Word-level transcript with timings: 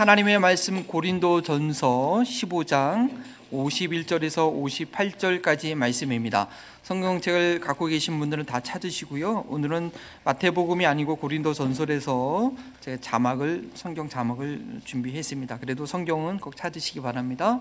하나님의 0.00 0.38
말씀 0.38 0.86
고린도 0.86 1.42
전서 1.42 2.22
15장 2.24 3.22
51절에서 3.52 4.50
58절까지의 4.94 5.74
말씀입니다. 5.74 6.48
성경책을 6.84 7.60
갖고 7.60 7.84
계신 7.84 8.18
분들은 8.18 8.46
다 8.46 8.60
찾으시고요. 8.60 9.44
오늘은 9.48 9.90
마태복음이 10.24 10.86
아니고 10.86 11.16
고린도 11.16 11.52
전설에서 11.52 12.50
제 12.80 12.98
자막을 12.98 13.72
성경 13.74 14.08
자막을 14.08 14.80
준비했습니다. 14.86 15.58
그래도 15.58 15.84
성경은 15.84 16.38
꼭 16.38 16.56
찾으시기 16.56 17.02
바랍니다. 17.02 17.60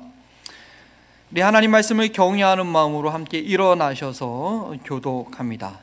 우리 1.32 1.42
하나님 1.42 1.72
말씀을 1.72 2.14
경외하는 2.14 2.66
마음으로 2.66 3.10
함께 3.10 3.38
일어나셔서 3.38 4.78
교독합니다. 4.86 5.82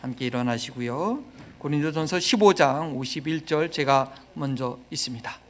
함께 0.00 0.26
일어나시고요. 0.26 1.22
고린도전서 1.58 2.16
15장 2.16 2.98
51절 2.98 3.70
제가 3.70 4.12
먼저 4.34 4.76
있습니다. 4.90 5.47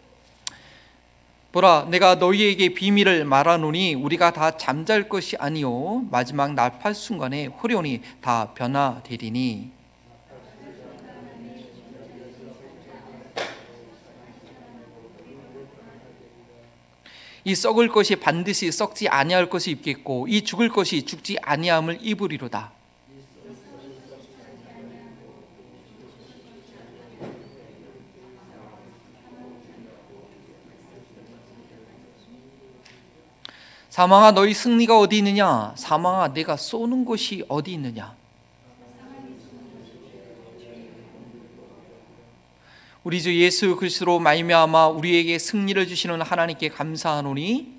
보라 1.50 1.86
내가 1.88 2.16
너희에게 2.16 2.74
비밀을 2.74 3.24
말하노니 3.24 3.94
우리가 3.94 4.32
다 4.32 4.56
잠잘 4.58 5.08
것이 5.08 5.36
아니요 5.38 6.04
마지막 6.10 6.52
날팔 6.52 6.94
순간에 6.94 7.46
호련히 7.46 8.02
다 8.20 8.52
변화되리니. 8.54 9.78
이 17.44 17.54
썩을 17.54 17.88
것이 17.88 18.16
반드시 18.16 18.70
썩지 18.70 19.08
아니할 19.08 19.48
것이 19.48 19.70
입겠고 19.70 20.28
이 20.28 20.42
죽을 20.42 20.68
것이 20.68 21.06
죽지 21.06 21.38
아니함을 21.40 22.00
입으리로다 22.02 22.72
사망아 33.90 34.32
너희 34.32 34.52
승리가 34.52 34.98
어디 34.98 35.18
있느냐? 35.18 35.72
사망아 35.76 36.32
내가 36.34 36.56
쏘는 36.56 37.04
곳이 37.04 37.44
어디 37.48 37.72
있느냐? 37.72 38.14
우리 43.04 43.22
주 43.22 43.34
예수 43.34 43.74
그리스도로 43.76 44.18
말미암아 44.18 44.88
우리에게 44.88 45.38
승리를 45.38 45.86
주시는 45.86 46.20
하나님께 46.20 46.68
감사하노니 46.68 47.78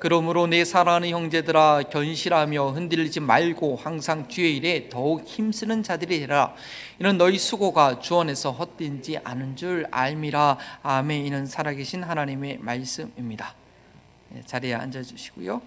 그러므로 0.00 0.46
내 0.46 0.64
사랑하는 0.64 1.10
형제들아 1.10 1.82
견실하며 1.90 2.70
흔들리지 2.70 3.20
말고 3.20 3.76
항상 3.76 4.26
주의 4.28 4.56
일에 4.56 4.88
더욱 4.88 5.24
힘쓰는 5.26 5.82
자들이 5.82 6.20
되라. 6.20 6.54
이는 6.98 7.18
너희 7.18 7.38
수고가 7.38 8.00
주 8.00 8.18
안에서 8.18 8.50
헛되지 8.50 9.18
않은 9.22 9.56
줄 9.56 9.86
알미라. 9.90 10.56
아멘. 10.82 11.26
이는 11.26 11.44
살아계신 11.44 12.02
하나님의 12.02 12.58
말씀입니다. 12.62 13.54
예, 13.54 13.59
자리에 14.46 14.74
앉아주시고요. 14.74 15.60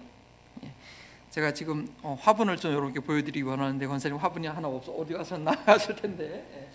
예, 0.64 0.70
제가 1.30 1.52
지금 1.52 1.88
어, 2.02 2.16
화분을 2.20 2.56
좀 2.56 2.72
이렇게 2.72 3.00
보여드리기 3.00 3.42
원하는데 3.42 3.86
권사님 3.86 4.18
화분이 4.18 4.46
하나 4.46 4.68
없어 4.68 4.92
어디 4.92 5.12
가서 5.14 5.38
나갔을 5.38 5.96
텐데. 5.96 6.44
예, 6.56 6.68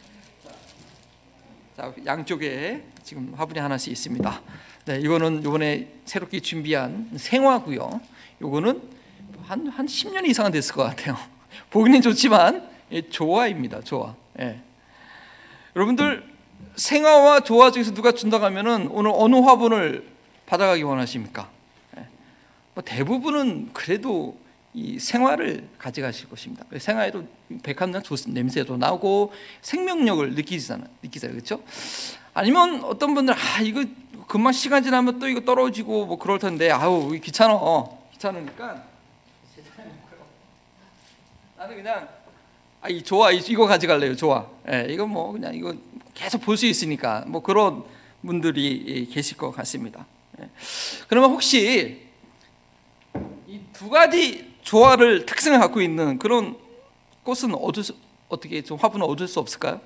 자, 1.75 1.93
양쪽에 2.05 2.83
지금 3.03 3.33
화분이 3.35 3.59
하나씩 3.59 3.93
있습니다. 3.93 4.41
네, 4.85 4.99
이거는 4.99 5.39
이번에 5.41 5.87
새롭게 6.05 6.39
준비한 6.41 7.09
생화고요. 7.15 8.01
이거는 8.41 8.81
한, 9.43 9.67
한 9.67 9.85
10년 9.85 10.27
이상은 10.27 10.51
됐을 10.51 10.75
것 10.75 10.83
같아요. 10.83 11.17
보기는 11.71 12.01
좋지만 12.01 12.69
조화입니다. 13.09 13.81
조화. 13.81 14.15
예. 14.39 14.59
여러분들 15.75 16.23
생화와 16.75 17.41
조화 17.41 17.71
중에서 17.71 17.93
누가 17.93 18.11
준다고 18.11 18.45
하면은 18.45 18.87
오늘 18.91 19.11
어느 19.13 19.35
화분을 19.37 20.07
받아가기 20.45 20.83
원하십니까? 20.83 21.49
뭐 22.79 22.83
대부분은 22.85 23.71
그래도 23.73 24.37
이 24.73 24.99
생활을 24.99 25.67
가져가실 25.77 26.29
것입니다. 26.29 26.63
생활에도 26.77 27.25
백합나 27.61 28.01
냄새도 28.27 28.77
나고 28.77 29.33
생명력을 29.61 30.33
느끼잖아, 30.33 30.85
느끼잖아요, 31.03 31.35
그렇죠? 31.35 31.61
아니면 32.33 32.81
어떤 32.85 33.13
분들 33.15 33.33
아 33.33 33.61
이거 33.61 33.83
금방 34.29 34.53
시간 34.53 34.81
지나면 34.81 35.19
또 35.19 35.27
이거 35.27 35.41
떨어지고 35.41 36.05
뭐 36.05 36.17
그럴 36.17 36.39
텐데 36.39 36.71
아우 36.71 37.11
귀찮아, 37.11 37.59
귀찮으니까 38.13 38.81
나는 41.57 41.75
그냥 41.75 42.07
아 42.81 42.87
이 42.87 43.03
좋아 43.03 43.29
이거 43.31 43.67
가져갈래요, 43.67 44.15
좋아. 44.15 44.47
예, 44.71 44.87
이거 44.89 45.05
뭐 45.05 45.33
그냥 45.33 45.53
이거 45.53 45.73
계속 46.13 46.39
볼 46.39 46.55
수 46.55 46.65
있으니까 46.65 47.25
뭐 47.27 47.41
그런 47.41 47.83
분들이 48.25 49.05
계실 49.11 49.35
것 49.35 49.51
같습니다. 49.51 50.05
예. 50.39 50.49
그러면 51.09 51.31
혹시 51.31 51.67
이 51.67 52.08
두 53.79 53.89
가지 53.89 54.45
조화를 54.61 55.25
특성을 55.25 55.57
갖고 55.57 55.79
있는 55.81 56.19
그런 56.19 56.57
꽃은 57.23 57.55
얻을 57.55 57.81
수, 57.81 57.95
어떻게 58.27 58.61
좀 58.61 58.77
화분을 58.77 59.05
얻을 59.05 59.25
수 59.25 59.39
없을까요? 59.39 59.79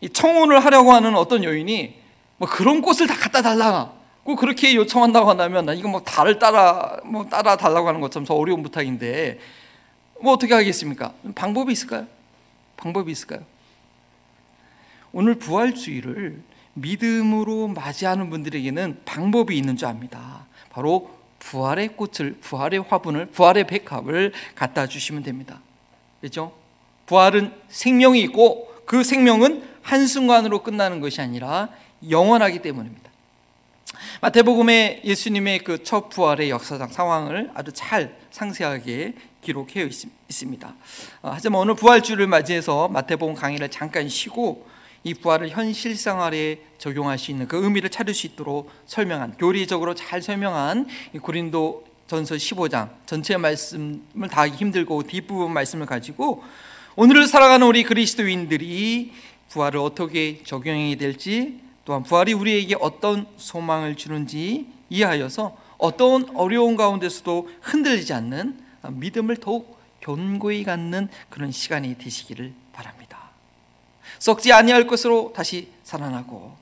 이 0.00 0.08
청혼을 0.08 0.64
하려고 0.64 0.94
하는 0.94 1.14
어떤 1.14 1.44
여인이 1.44 1.94
뭐 2.38 2.48
그런 2.48 2.80
꽃을 2.80 3.06
다 3.06 3.14
갖다 3.14 3.42
달라고 3.42 4.34
그렇게 4.38 4.74
요청한다고 4.74 5.28
한다면 5.28 5.66
나 5.66 5.74
이거 5.74 5.90
뭐 5.90 6.00
달을 6.00 6.38
따라 6.38 7.00
뭐 7.04 7.26
따라 7.26 7.58
달라고 7.58 7.86
하는 7.86 8.00
것처럼 8.00 8.24
더 8.24 8.34
어려운 8.34 8.62
부탁인데 8.62 9.38
뭐 10.22 10.32
어떻게 10.32 10.54
하겠습니까? 10.54 11.12
방법이 11.34 11.70
있을까요? 11.70 12.06
방법이 12.78 13.12
있을까요? 13.12 13.42
오늘 15.12 15.34
부활주의를 15.34 16.42
믿음으로 16.72 17.68
맞이하는 17.68 18.30
분들에게는 18.30 19.02
방법이 19.04 19.54
있는 19.54 19.76
줄 19.76 19.88
압니다. 19.88 20.46
바로 20.70 21.21
부활의 21.42 21.96
꽃을, 21.96 22.36
부활의 22.40 22.84
화분을, 22.88 23.26
부활의 23.26 23.66
백합을 23.66 24.32
갖다 24.54 24.86
주시면 24.86 25.24
됩니다. 25.24 25.60
그렇죠? 26.20 26.52
부활은 27.06 27.52
생명이 27.68 28.20
있고 28.22 28.72
그 28.86 29.02
생명은 29.02 29.68
한순간으로 29.82 30.62
끝나는 30.62 31.00
것이 31.00 31.20
아니라 31.20 31.68
영원하기 32.08 32.62
때문입니다. 32.62 33.10
마태복음에 34.20 35.02
예수님의 35.04 35.58
그 35.60 35.82
첫 35.82 36.08
부활의 36.08 36.48
역사상 36.50 36.88
상황을 36.88 37.50
아주 37.54 37.72
잘 37.74 38.16
상세하게 38.30 39.14
기록해 39.40 39.90
있습니다. 40.28 40.74
어, 41.22 41.30
하지만 41.34 41.60
오늘 41.60 41.74
부활주를 41.74 42.28
맞이해서 42.28 42.88
마태복음 42.88 43.34
강의를 43.34 43.68
잠깐 43.70 44.08
쉬고 44.08 44.66
이 45.04 45.14
부활을 45.14 45.48
현실 45.50 45.96
생활에 45.96 46.60
적용할 46.78 47.18
수 47.18 47.30
있는 47.30 47.48
그 47.48 47.62
의미를 47.62 47.90
찾을 47.90 48.14
수 48.14 48.26
있도록 48.26 48.70
설명한 48.86 49.36
교리적으로 49.38 49.94
잘 49.94 50.22
설명한 50.22 50.86
고린도 51.20 51.84
전서 52.06 52.34
15장 52.34 52.90
전체 53.06 53.36
말씀을 53.36 54.28
다 54.30 54.42
하기 54.42 54.56
힘들고 54.56 55.04
뒷부분 55.04 55.52
말씀을 55.52 55.86
가지고 55.86 56.44
오늘을 56.94 57.26
살아가는 57.26 57.66
우리 57.66 57.84
그리스도인들이 57.84 59.12
부활을 59.48 59.80
어떻게 59.80 60.42
적용해야 60.44 60.96
될지 60.96 61.60
또한 61.84 62.02
부활이 62.02 62.32
우리에게 62.32 62.76
어떤 62.80 63.26
소망을 63.36 63.96
주는지 63.96 64.66
이해하여서 64.88 65.56
어떤 65.78 66.30
어려운 66.36 66.76
가운데서도 66.76 67.50
흔들리지 67.60 68.12
않는 68.12 68.58
믿음을 68.92 69.36
더욱 69.36 69.80
견고히 70.00 70.64
갖는 70.64 71.08
그런 71.28 71.50
시간이 71.50 71.96
되시기를 71.98 72.52
바랍니다. 72.72 73.11
썩지 74.22 74.52
아니할 74.52 74.86
것으로 74.86 75.32
다시 75.34 75.66
살아나고 75.82 76.54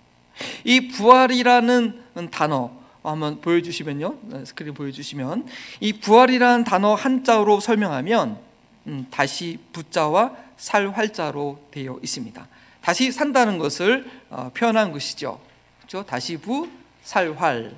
이 0.64 0.88
부활이라는 0.88 2.30
단어 2.30 2.70
한번 3.02 3.42
보여주시면요 3.42 4.14
네, 4.22 4.44
스크린 4.46 4.72
보여주시면 4.72 5.46
이 5.80 5.92
부활이라는 5.92 6.64
단어 6.64 6.94
한자로 6.94 7.60
설명하면 7.60 8.38
음, 8.86 9.06
다시 9.10 9.58
부자와 9.74 10.32
살 10.56 10.88
활자로 10.88 11.60
되어 11.70 11.98
있습니다. 12.02 12.48
다시 12.80 13.12
산다는 13.12 13.58
것을 13.58 14.10
어, 14.30 14.50
표현한 14.54 14.92
것이죠. 14.92 15.38
그렇죠? 15.80 16.06
다시 16.06 16.38
부 16.38 16.66
살활. 17.02 17.74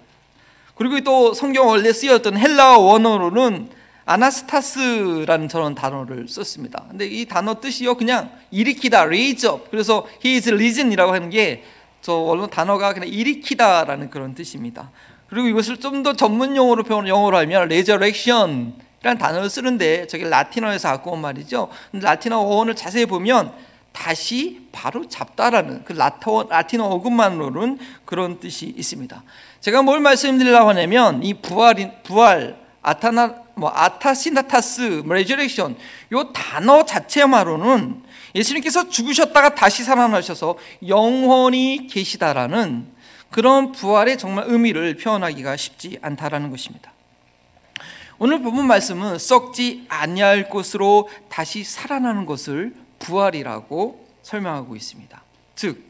그리고 0.77 1.01
또 1.01 1.35
성경 1.35 1.67
원래 1.67 1.93
쓰였던 1.93 2.39
헬라어 2.39 2.79
원어로는 2.79 3.69
아나스타스라는 4.05 5.49
저런 5.49 5.75
단어를 5.75 6.29
썼습니다. 6.29 6.85
근데 6.89 7.07
이 7.07 7.27
단어 7.27 7.61
뜻이요 7.61 7.97
그냥 7.97 8.31
일으키다, 8.51 9.03
raise 9.03 9.49
up. 9.49 9.71
그래서 9.71 10.07
he 10.25 10.37
is 10.37 10.49
risen 10.51 10.93
이라고 10.93 11.13
하는 11.13 11.31
게 11.31 11.63
저 12.03 12.15
원래 12.15 12.47
단어가 12.51 12.93
그냥 12.93 13.09
일으키다라는 13.09 14.11
그런 14.11 14.35
뜻입니다. 14.35 14.91
그리고 15.29 15.49
이것을 15.49 15.79
좀 15.79 16.03
더 16.03 16.13
전문 16.13 16.57
용어로 16.57 16.83
표현 16.83 17.07
영어로 17.07 17.39
하면 17.39 17.63
resurrection 17.63 18.75
이라는 19.01 19.19
단어를 19.19 19.49
쓰는데 19.49 20.09
저게 20.09 20.29
라틴어에서 20.29 20.89
갖고 20.91 21.13
온 21.13 21.21
말이죠. 21.21 21.69
라틴어 21.93 22.39
어원을 22.39 22.75
자세히 22.75 23.07
보면 23.07 23.53
다시 23.93 24.67
바로 24.73 25.09
잡다라는 25.09 25.85
그 25.85 25.93
라터, 25.93 26.47
라틴어 26.49 26.85
어근만으로는 26.87 27.79
그런 28.05 28.41
뜻이 28.41 28.75
있습니다. 28.77 29.23
제가 29.61 29.83
뭘 29.83 30.01
말씀드리려고 30.01 30.71
하냐면 30.71 31.23
이 31.23 31.35
부활인 31.35 31.93
부활 32.03 32.59
아타나 32.83 33.42
뭐 33.55 33.71
anastasis 33.75 35.03
resurrection 35.07 35.77
요 36.13 36.33
단어 36.33 36.85
자체만으로는 36.85 38.03
예수님께서 38.35 38.89
죽으셨다가 38.89 39.55
다시 39.55 39.85
살아나셔서 39.85 40.57
영원히 40.87 41.87
계시다라는 41.87 42.87
그런 43.31 43.73
부활의 43.73 44.19
정말 44.19 44.45
의미를 44.49 44.97
표현하기가 44.97 45.57
쉽지 45.57 45.99
않다라는 46.03 46.51
것입니다. 46.51 46.93
오늘 48.19 48.41
본문 48.43 48.67
말씀은 48.67 49.19
썩지 49.19 49.87
아니할 49.89 50.49
것으로 50.49 51.09
다시 51.29 51.65
살아나는 51.65 52.25
것을 52.25 52.75
부활이라고 53.01 54.07
설명하고 54.23 54.77
있습니다. 54.77 55.23
즉 55.57 55.85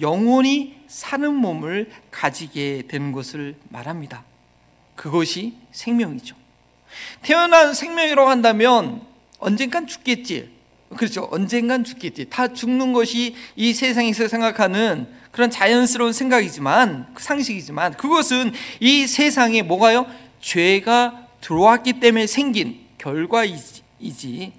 영원히 0.00 0.76
사는 0.88 1.34
몸을 1.34 1.90
가지게 2.10 2.84
되는 2.88 3.12
것을 3.12 3.56
말합니다. 3.68 4.24
그것이 4.94 5.54
생명이죠. 5.72 6.34
태어난 7.22 7.74
생명이라고 7.74 8.28
한다면 8.28 9.02
언젠간 9.38 9.86
죽겠지. 9.86 10.50
그렇죠. 10.96 11.28
언젠간 11.30 11.84
죽겠지. 11.84 12.26
다 12.30 12.48
죽는 12.48 12.92
것이 12.92 13.34
이 13.56 13.74
세상에서 13.74 14.28
생각하는 14.28 15.08
그런 15.32 15.50
자연스러운 15.50 16.12
생각이지만 16.12 17.08
상식이지만 17.18 17.94
그것은 17.94 18.52
이 18.80 19.06
세상에 19.06 19.62
뭐가요? 19.62 20.06
죄가 20.40 21.26
들어왔기 21.40 22.00
때문에 22.00 22.26
생긴 22.26 22.80
결과이지 22.98 24.52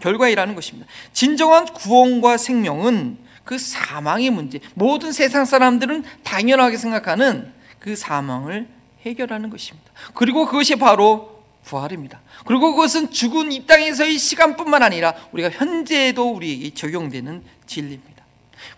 결과이라는 0.00 0.54
것입니다. 0.54 0.88
진정한 1.12 1.64
구원과 1.66 2.36
생명은 2.36 3.18
그 3.44 3.58
사망의 3.58 4.30
문제, 4.30 4.60
모든 4.74 5.12
세상 5.12 5.44
사람들은 5.44 6.04
당연하게 6.22 6.76
생각하는 6.76 7.52
그 7.78 7.96
사망을 7.96 8.68
해결하는 9.04 9.50
것입니다. 9.50 9.90
그리고 10.14 10.46
그것이 10.46 10.76
바로 10.76 11.39
부활입니다. 11.70 12.20
그리고 12.44 12.72
그것은 12.74 13.12
죽은 13.12 13.52
이 13.52 13.64
땅에서의 13.66 14.18
시간뿐만 14.18 14.82
아니라 14.82 15.14
우리가 15.30 15.50
현재에도 15.50 16.30
우리에게 16.32 16.74
적용되는 16.74 17.42
진리입니다. 17.66 18.24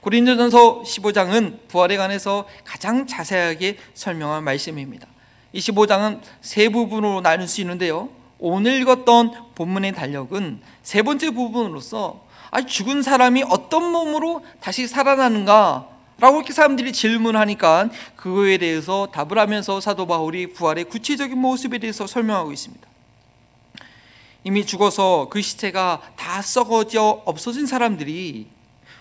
고린도전서 0.00 0.82
15장은 0.82 1.68
부활에 1.68 1.96
관해서 1.96 2.46
가장 2.64 3.06
자세하게 3.06 3.78
설명한 3.94 4.44
말씀입니다. 4.44 5.06
이 5.52 5.58
15장은 5.58 6.20
세 6.40 6.68
부분으로 6.68 7.22
나눌 7.22 7.48
수 7.48 7.60
있는데요. 7.62 8.10
오늘 8.38 8.80
읽었던 8.80 9.54
본문의 9.54 9.92
달력은 9.92 10.60
세 10.82 11.02
번째 11.02 11.30
부분으로서 11.30 12.26
아 12.50 12.60
죽은 12.60 13.02
사람이 13.02 13.44
어떤 13.48 13.90
몸으로 13.90 14.44
다시 14.60 14.86
살아나는가 14.86 15.88
라고 16.18 16.36
이렇게 16.38 16.52
사람들이 16.52 16.92
질문하니까 16.92 17.90
그거에 18.16 18.58
대해서 18.58 19.08
답을 19.12 19.38
하면서 19.38 19.80
사도 19.80 20.06
바울이 20.06 20.52
부활의 20.52 20.84
구체적인 20.84 21.36
모습에 21.36 21.78
대해서 21.78 22.06
설명하고 22.06 22.52
있습니다. 22.52 22.88
이미 24.44 24.66
죽어서 24.66 25.28
그 25.30 25.40
시체가 25.40 26.00
다 26.16 26.42
썩어져 26.42 27.22
없어진 27.24 27.66
사람들이 27.66 28.46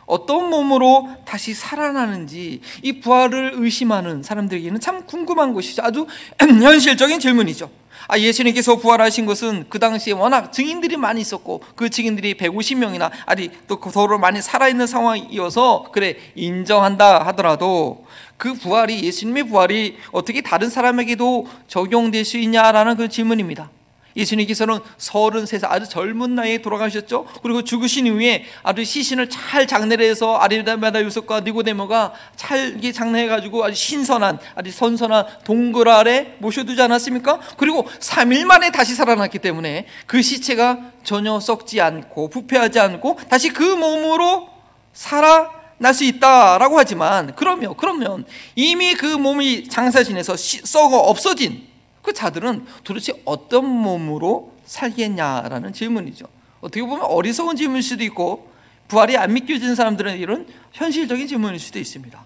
어떤 0.05 0.49
몸으로 0.49 1.09
다시 1.25 1.53
살아나는지 1.53 2.61
이 2.81 2.99
부활을 2.99 3.53
의심하는 3.55 4.23
사람들에게는 4.23 4.79
참 4.79 5.05
궁금한 5.05 5.53
것이죠. 5.53 5.83
아주 5.83 6.05
현실적인 6.39 7.19
질문이죠. 7.19 7.80
아, 8.07 8.17
예수님께서 8.17 8.77
부활하신 8.77 9.25
것은 9.25 9.65
그 9.69 9.79
당시에 9.79 10.13
워낙 10.13 10.51
증인들이 10.51 10.97
많이 10.97 11.21
있었고 11.21 11.61
그 11.75 11.89
증인들이 11.89 12.35
150명이나 12.35 13.11
아니 13.25 13.49
또 13.67 13.79
더러 13.79 14.17
많이 14.17 14.41
살아있는 14.41 14.87
상황이어서 14.87 15.89
그래 15.91 16.17
인정한다 16.35 17.25
하더라도 17.27 18.05
그 18.37 18.53
부활이 18.53 19.03
예수님의 19.03 19.43
부활이 19.43 19.97
어떻게 20.11 20.41
다른 20.41 20.69
사람에게도 20.69 21.47
적용될 21.67 22.25
수 22.25 22.37
있냐라는 22.37 22.97
그 22.97 23.07
질문입니다. 23.07 23.69
예수님께서는 24.15 24.79
33살 24.97 25.65
아주 25.69 25.87
젊은 25.87 26.35
나이에 26.35 26.59
돌아가셨죠. 26.59 27.25
그리고 27.41 27.63
죽으신 27.63 28.07
이후에 28.07 28.45
아주 28.63 28.83
시신을 28.83 29.29
잘 29.29 29.67
장례를 29.67 30.05
해서 30.05 30.37
아리다메다 30.37 31.03
유석과 31.03 31.41
니고데모가 31.41 32.13
잘 32.35 32.79
장례해 32.81 33.27
가지고 33.27 33.63
아주 33.63 33.75
신선한 33.75 34.39
아주 34.55 34.71
선선한 34.71 35.25
동굴 35.43 35.89
아래 35.89 36.35
모셔두지 36.39 36.81
않았습니까? 36.81 37.39
그리고 37.57 37.87
3일 37.99 38.45
만에 38.45 38.71
다시 38.71 38.95
살아났기 38.95 39.39
때문에 39.39 39.85
그 40.05 40.21
시체가 40.21 40.79
전혀 41.03 41.39
썩지 41.39 41.81
않고 41.81 42.29
부패하지 42.29 42.79
않고 42.79 43.19
다시 43.29 43.49
그 43.49 43.63
몸으로 43.63 44.49
살아 44.93 45.61
날 45.81 45.95
수 45.95 46.03
있다라고 46.03 46.77
하지만 46.77 47.33
그러면 47.35 47.73
그러면 47.75 48.23
이미 48.55 48.93
그 48.93 49.07
몸이 49.07 49.67
장사 49.67 50.03
지내서 50.03 50.35
썩어 50.37 50.99
없어진 50.99 51.67
그 52.01 52.13
자들은 52.13 52.65
도대체 52.83 53.13
어떤 53.25 53.65
몸으로 53.65 54.53
살겠냐라는 54.65 55.73
질문이죠. 55.73 56.25
어떻게 56.61 56.81
보면 56.81 57.05
어리석은 57.05 57.55
질문일 57.55 57.83
수도 57.83 58.03
있고 58.03 58.51
부활이 58.87 59.17
안 59.17 59.33
믿겨진 59.33 59.75
사람들은 59.75 60.17
이런 60.17 60.47
현실적인 60.73 61.27
질문일 61.27 61.59
수도 61.59 61.79
있습니다. 61.79 62.25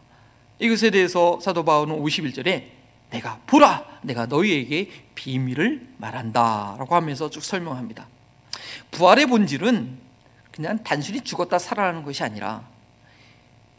이것에 0.59 0.89
대해서 0.89 1.39
사도 1.41 1.63
바울은 1.63 1.95
51절에 2.01 2.63
내가 3.11 3.39
보라 3.45 3.85
내가 4.01 4.25
너희에게 4.25 4.89
비밀을 5.15 5.87
말한다라고 5.97 6.95
하면서 6.95 7.29
쭉 7.29 7.43
설명합니다. 7.43 8.07
부활의 8.91 9.27
본질은 9.27 9.97
그냥 10.51 10.83
단순히 10.83 11.21
죽었다 11.21 11.59
살아나는 11.59 12.03
것이 12.03 12.23
아니라 12.23 12.65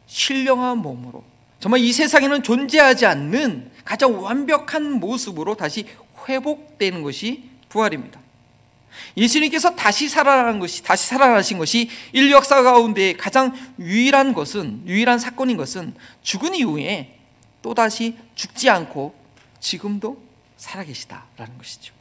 신령한 0.05 0.77
몸으로 0.77 1.23
정말 1.59 1.79
이 1.81 1.91
세상에는 1.91 2.43
존재하지 2.43 3.05
않는 3.05 3.71
가장 3.83 4.21
완벽한 4.21 4.99
모습으로 4.99 5.55
다시 5.55 5.85
회복되는 6.27 7.01
것이 7.03 7.49
부활입니다. 7.69 8.19
예수님께서 9.15 9.75
다시 9.75 10.09
살아난 10.09 10.59
것이 10.59 10.83
다시 10.83 11.07
살아나신 11.07 11.57
것이 11.57 11.89
인류 12.13 12.31
역사 12.31 12.61
가운데 12.63 13.13
가장 13.13 13.53
유일한 13.79 14.33
것은 14.33 14.83
유일한 14.85 15.19
사건인 15.19 15.57
것은 15.57 15.95
죽은 16.21 16.55
이후에 16.55 17.17
또 17.61 17.73
다시 17.73 18.15
죽지 18.35 18.69
않고 18.69 19.15
지금도 19.59 20.21
살아 20.57 20.83
계시다라는 20.83 21.57
것이죠. 21.57 21.96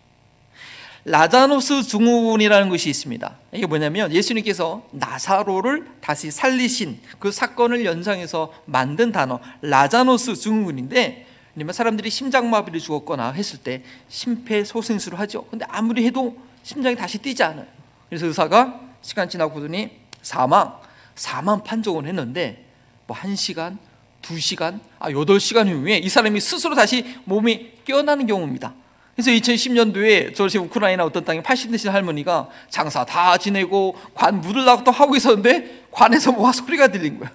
라자노스 1.08 1.84
증후군이라는 1.84 2.68
것이 2.68 2.90
있습니다. 2.90 3.36
이게 3.52 3.64
뭐냐면 3.66 4.12
예수님께서 4.12 4.84
나사로를 4.90 5.86
다시 6.00 6.32
살리신 6.32 6.98
그 7.20 7.30
사건을 7.30 7.84
연상해서 7.84 8.52
만든 8.64 9.12
단어 9.12 9.38
라자노스 9.62 10.34
증후군인데 10.34 11.26
사람들이 11.70 12.10
심장마비를 12.10 12.80
죽었거나 12.80 13.30
했을 13.30 13.60
때 13.60 13.84
심폐소생술을 14.08 15.20
하죠. 15.20 15.44
근데 15.44 15.64
아무리 15.68 16.04
해도 16.04 16.36
심장이 16.64 16.96
다시 16.96 17.18
뛰지 17.18 17.40
않아요. 17.44 17.66
그래서 18.08 18.26
의사가 18.26 18.80
시간 19.00 19.28
지나고 19.28 19.54
보더니 19.54 19.90
사망, 20.22 20.74
사망 21.14 21.62
판정을 21.62 22.06
했는데 22.06 22.66
뭐 23.06 23.16
1시간, 23.16 23.78
2시간, 24.22 24.80
아 24.98 25.08
8시간 25.10 25.68
후에 25.68 25.98
이 25.98 26.08
사람이 26.08 26.40
스스로 26.40 26.74
다시 26.74 27.16
몸이 27.26 27.74
깨어나는 27.84 28.26
경우입니다. 28.26 28.74
그래서 29.16 29.30
2010년도에 29.30 30.34
저시 30.34 30.58
우크라이나 30.58 31.02
어떤 31.02 31.24
땅에 31.24 31.40
80대신 31.40 31.90
할머니가 31.90 32.48
장사 32.68 33.04
다 33.06 33.38
지내고 33.38 33.96
관 34.14 34.42
물으려고 34.42 34.84
또 34.84 34.90
하고 34.90 35.16
있었는데 35.16 35.86
관에서 35.90 36.32
뭐가 36.32 36.52
소리가 36.52 36.88
들린 36.88 37.18
거야. 37.18 37.30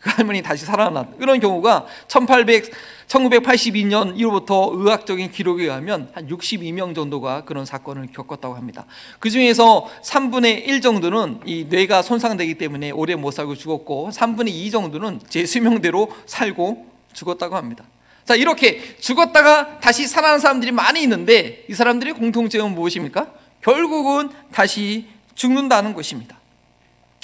그 0.00 0.08
할머니 0.10 0.40
다시 0.40 0.64
살아났. 0.64 1.08
이런 1.20 1.38
경우가 1.38 1.84
1800, 2.06 2.72
1982년 3.08 4.16
이후부터 4.16 4.70
의학적인 4.72 5.30
기록에 5.30 5.64
의하면 5.64 6.08
한 6.14 6.28
62명 6.28 6.94
정도가 6.94 7.44
그런 7.44 7.66
사건을 7.66 8.08
겪었다고 8.12 8.54
합니다. 8.54 8.86
그 9.18 9.28
중에서 9.28 9.86
3분의 10.02 10.66
1 10.66 10.80
정도는 10.80 11.40
이 11.44 11.66
뇌가 11.68 12.00
손상되기 12.00 12.54
때문에 12.54 12.90
오래 12.90 13.16
못 13.16 13.32
살고 13.32 13.56
죽었고 13.56 14.10
3분의 14.14 14.48
2 14.48 14.70
정도는 14.70 15.20
제 15.28 15.44
수명대로 15.44 16.10
살고 16.24 16.86
죽었다고 17.12 17.56
합니다. 17.56 17.84
자, 18.28 18.34
이렇게 18.34 18.94
죽었다가 18.98 19.80
다시 19.80 20.06
살아난 20.06 20.38
사람들이 20.38 20.70
많이 20.70 21.02
있는데 21.02 21.64
이 21.66 21.72
사람들의 21.72 22.12
공통점은 22.12 22.74
무엇입니까? 22.74 23.32
결국은 23.62 24.28
다시 24.52 25.08
죽는다는 25.34 25.94
것입니다. 25.94 26.38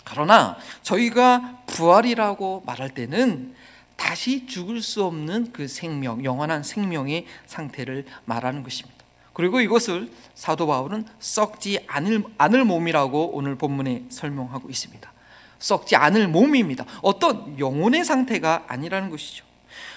그러나 0.02 0.56
저희가 0.80 1.58
부활이라고 1.66 2.62
말할 2.64 2.94
때는 2.94 3.54
다시 3.96 4.46
죽을 4.46 4.80
수 4.80 5.04
없는 5.04 5.52
그 5.52 5.68
생명, 5.68 6.24
영원한 6.24 6.62
생명의 6.62 7.26
상태를 7.44 8.06
말하는 8.24 8.62
것입니다. 8.62 9.04
그리고 9.34 9.60
이것을 9.60 10.10
사도 10.34 10.66
바울은 10.66 11.04
썩지 11.18 11.84
않을, 11.86 12.24
않을 12.38 12.64
몸이라고 12.64 13.32
오늘 13.34 13.56
본문에 13.56 14.04
설명하고 14.08 14.70
있습니다. 14.70 15.12
썩지 15.58 15.96
않을 15.96 16.28
몸입니다. 16.28 16.86
어떤 17.02 17.58
영혼의 17.58 18.06
상태가 18.06 18.64
아니라는 18.68 19.10
것이죠. 19.10 19.44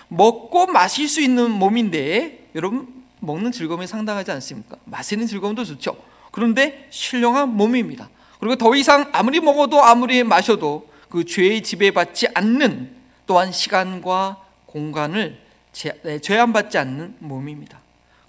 먹고 0.10 0.68
마실 0.68 1.08
수 1.08 1.22
있는 1.22 1.52
몸인데 1.52 2.50
여러분 2.56 2.88
먹는 3.20 3.52
즐거움이 3.52 3.88
상당하지 3.88 4.32
않습니까? 4.32 4.78
마시는 4.86 5.28
즐거움도 5.28 5.66
좋죠. 5.66 5.98
그런데 6.32 6.88
신령한 6.92 7.50
몸입니다. 7.50 8.10
그리고 8.40 8.56
더 8.56 8.76
이상 8.76 9.10
아무리 9.12 9.40
먹어도 9.40 9.84
아무리 9.84 10.24
마셔도 10.24 10.88
그 11.10 11.26
죄의 11.26 11.64
지배받지 11.64 12.28
않는 12.34 12.96
또한 13.26 13.52
시간과 13.52 14.44
공간을 14.66 15.40
네, 16.04 16.20
제한받지 16.20 16.78
않는 16.78 17.16
몸입니다. 17.20 17.80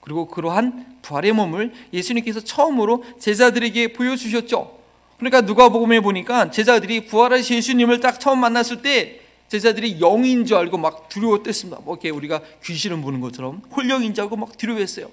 그리고 0.00 0.26
그러한 0.26 0.98
부활의 1.02 1.32
몸을 1.32 1.72
예수님께서 1.92 2.40
처음으로 2.40 3.04
제자들에게 3.18 3.92
보여주셨죠. 3.92 4.78
그러니까 5.18 5.40
누가복음에 5.42 6.00
보니까 6.00 6.50
제자들이 6.50 7.06
부활하신 7.06 7.56
예수님을 7.56 8.00
딱 8.00 8.20
처음 8.20 8.38
만났을 8.38 8.82
때 8.82 9.20
제자들이 9.48 10.00
영인 10.00 10.44
줄 10.44 10.56
알고 10.56 10.78
막 10.78 11.08
두려워 11.08 11.42
뗐습니다. 11.42 11.82
뭐 11.82 11.94
이렇게 11.94 12.10
우리가 12.10 12.40
귀신을 12.64 13.00
보는 13.00 13.20
것처럼 13.20 13.62
홀령인 13.74 14.14
줄 14.14 14.22
알고 14.24 14.36
막 14.36 14.56
두려워했어요. 14.56 15.10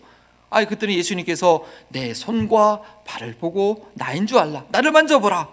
아, 0.50 0.64
그랬더니 0.64 0.98
예수님께서 0.98 1.66
내 1.90 2.14
손과 2.14 2.82
발을 3.06 3.36
보고 3.36 3.90
나인 3.94 4.28
줄 4.28 4.38
알라. 4.38 4.66
나를 4.70 4.92
만져보라. 4.92 5.50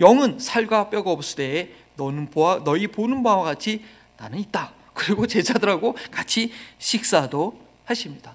영은 0.00 0.38
살과 0.38 0.90
뼈가 0.90 1.10
없으되 1.10 1.74
너는 1.96 2.30
보아 2.30 2.64
너희 2.64 2.86
보는 2.86 3.22
바와 3.22 3.44
같이 3.44 3.84
나는 4.18 4.38
있다. 4.38 4.72
그리고 4.94 5.26
제자들하고 5.26 5.96
같이 6.10 6.52
식사도 6.78 7.58
하십니다. 7.84 8.34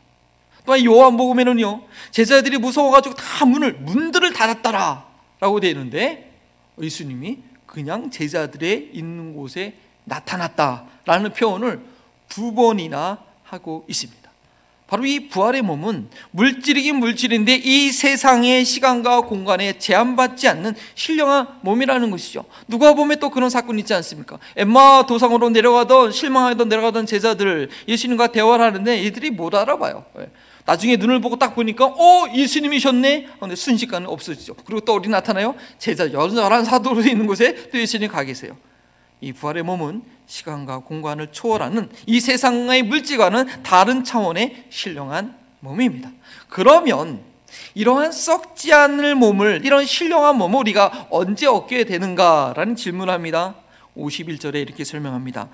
또한 0.66 0.84
요한복음에는요 0.84 1.82
제자들이 2.12 2.58
무서워가지고 2.58 3.16
다 3.16 3.46
문을 3.46 3.74
문들을 3.74 4.34
닫았다라라고 4.34 5.60
되어 5.62 5.70
있는데 5.72 6.34
예수님이 6.82 7.40
그냥 7.66 8.12
제자들의 8.12 8.90
있는 8.94 9.34
곳에 9.34 9.76
나타났다라는 10.08 11.34
표현을 11.34 11.82
두 12.30 12.54
번이나 12.54 13.20
하고 13.44 13.86
있습니다. 13.88 14.28
바로 14.88 15.06
이 15.06 15.28
부활의 15.28 15.64
몸은 15.64 16.10
물질이긴 16.32 16.96
물질인데 16.96 17.56
이 17.56 17.92
세상의 17.92 18.64
시간과 18.64 19.22
공간에 19.22 19.78
제한받지 19.78 20.48
않는 20.48 20.76
신령한 20.96 21.60
몸이라는 21.62 22.10
것이죠. 22.10 22.46
누가 22.70 22.94
보면 22.94 23.20
또 23.20 23.30
그런 23.30 23.50
사건이 23.50 23.82
있지 23.82 23.94
않습니까? 23.94 24.40
엠마 24.56 25.06
도상으로 25.06 25.50
내려가던 25.50 26.14
실망하던 26.14 26.70
내려가던 26.70 27.06
제자들 27.06 27.70
예수님과 27.88 28.28
대화를 28.28 28.64
하는데 28.64 28.98
이들이 28.98 29.32
못 29.32 29.54
알아봐요. 29.54 30.06
예. 30.20 30.30
나중에 30.66 30.96
눈을 30.96 31.20
보고 31.20 31.38
딱 31.38 31.54
보니까 31.54 31.86
어 31.86 32.28
예수님이셨네. 32.34 33.28
근데 33.40 33.56
순식간에 33.56 34.06
없어지죠. 34.06 34.56
그리고 34.66 34.82
또 34.82 34.96
어디 34.96 35.10
나타나요? 35.10 35.56
제자 35.80 36.12
열한 36.12 36.64
사도로 36.64 37.02
있는 37.02 37.26
곳에 37.28 37.70
또 37.72 37.80
예수님 37.80 38.10
가 38.10 38.24
계세요. 38.24 38.56
이 39.22 39.34
부활의 39.34 39.64
몸은 39.64 40.04
시간과 40.28 40.80
공간을 40.80 41.32
초월하는 41.32 41.90
이 42.06 42.20
세상의 42.20 42.84
물질과는 42.84 43.64
다른 43.64 44.04
차원의 44.04 44.66
신령한 44.70 45.36
몸입니다. 45.60 46.12
그러면 46.50 47.22
이러한 47.74 48.12
썩지 48.12 48.74
않을 48.74 49.16
몸을 49.16 49.62
이런 49.64 49.86
신령한 49.86 50.38
몸을 50.38 50.60
우리가 50.60 51.08
언제 51.10 51.48
얻게 51.48 51.86
되는가라는 51.86 52.76
질문을 52.76 53.14
합니다. 53.14 53.56
51절에 53.96 54.56
이렇게 54.56 54.84
설명합니다. 54.84 55.50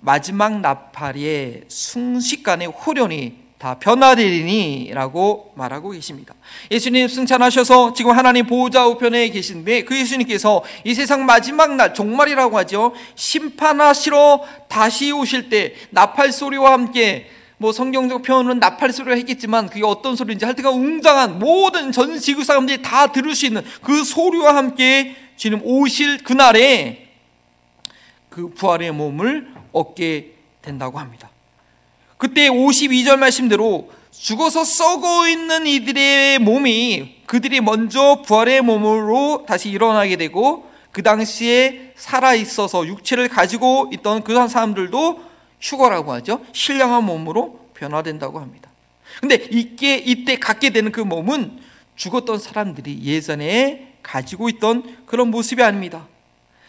마지막 0.00 0.60
나팔의 0.60 1.64
순식간에 1.68 2.66
호련이 2.66 3.41
다 3.62 3.76
변화되리니라고 3.78 5.52
말하고 5.54 5.90
계십니다. 5.90 6.34
예수님 6.72 7.06
승천하셔서 7.06 7.92
지금 7.92 8.10
하나님 8.10 8.44
보호자 8.44 8.88
우편에 8.88 9.28
계신데 9.28 9.84
그 9.84 9.96
예수님께서 9.96 10.64
이 10.82 10.94
세상 10.94 11.26
마지막 11.26 11.76
날 11.76 11.94
종말이라고 11.94 12.58
하죠. 12.58 12.92
심판하시러 13.14 14.42
다시 14.68 15.12
오실 15.12 15.48
때 15.48 15.76
나팔 15.90 16.32
소리와 16.32 16.72
함께 16.72 17.30
뭐 17.56 17.70
성경적 17.70 18.22
표현은 18.22 18.58
나팔 18.58 18.92
소리가 18.92 19.14
했겠지만 19.14 19.68
그게 19.68 19.84
어떤 19.84 20.16
소리인지 20.16 20.44
할 20.44 20.56
때가 20.56 20.70
웅장한 20.70 21.38
모든 21.38 21.92
전 21.92 22.18
지구 22.18 22.42
사람들이 22.42 22.82
다 22.82 23.12
들을 23.12 23.32
수 23.32 23.46
있는 23.46 23.62
그 23.80 24.02
소리와 24.02 24.56
함께 24.56 25.14
지금 25.36 25.60
오실 25.62 26.24
그날에 26.24 27.10
그 28.28 28.52
부활의 28.54 28.90
몸을 28.90 29.54
얻게 29.70 30.32
된다고 30.62 30.98
합니다. 30.98 31.31
그때 32.22 32.48
52절 32.48 33.16
말씀대로 33.16 33.90
죽어서 34.12 34.62
썩어 34.64 35.26
있는 35.26 35.66
이들의 35.66 36.38
몸이 36.38 37.16
그들이 37.26 37.60
먼저 37.60 38.22
부활의 38.24 38.60
몸으로 38.60 39.44
다시 39.48 39.70
일어나게 39.70 40.14
되고 40.14 40.70
그 40.92 41.02
당시에 41.02 41.94
살아 41.96 42.34
있어서 42.34 42.86
육체를 42.86 43.28
가지고 43.28 43.90
있던 43.92 44.22
그 44.22 44.34
사람들도 44.46 45.20
휴거라고 45.60 46.12
하죠. 46.12 46.44
신령한 46.52 47.02
몸으로 47.02 47.58
변화된다고 47.74 48.38
합니다. 48.38 48.70
근데 49.18 49.44
이게 49.50 49.96
이때 49.96 50.36
갖게 50.36 50.70
되는 50.70 50.92
그 50.92 51.00
몸은 51.00 51.58
죽었던 51.96 52.38
사람들이 52.38 53.00
예전에 53.02 53.94
가지고 54.00 54.48
있던 54.48 54.98
그런 55.06 55.32
모습이 55.32 55.60
아닙니다. 55.60 56.06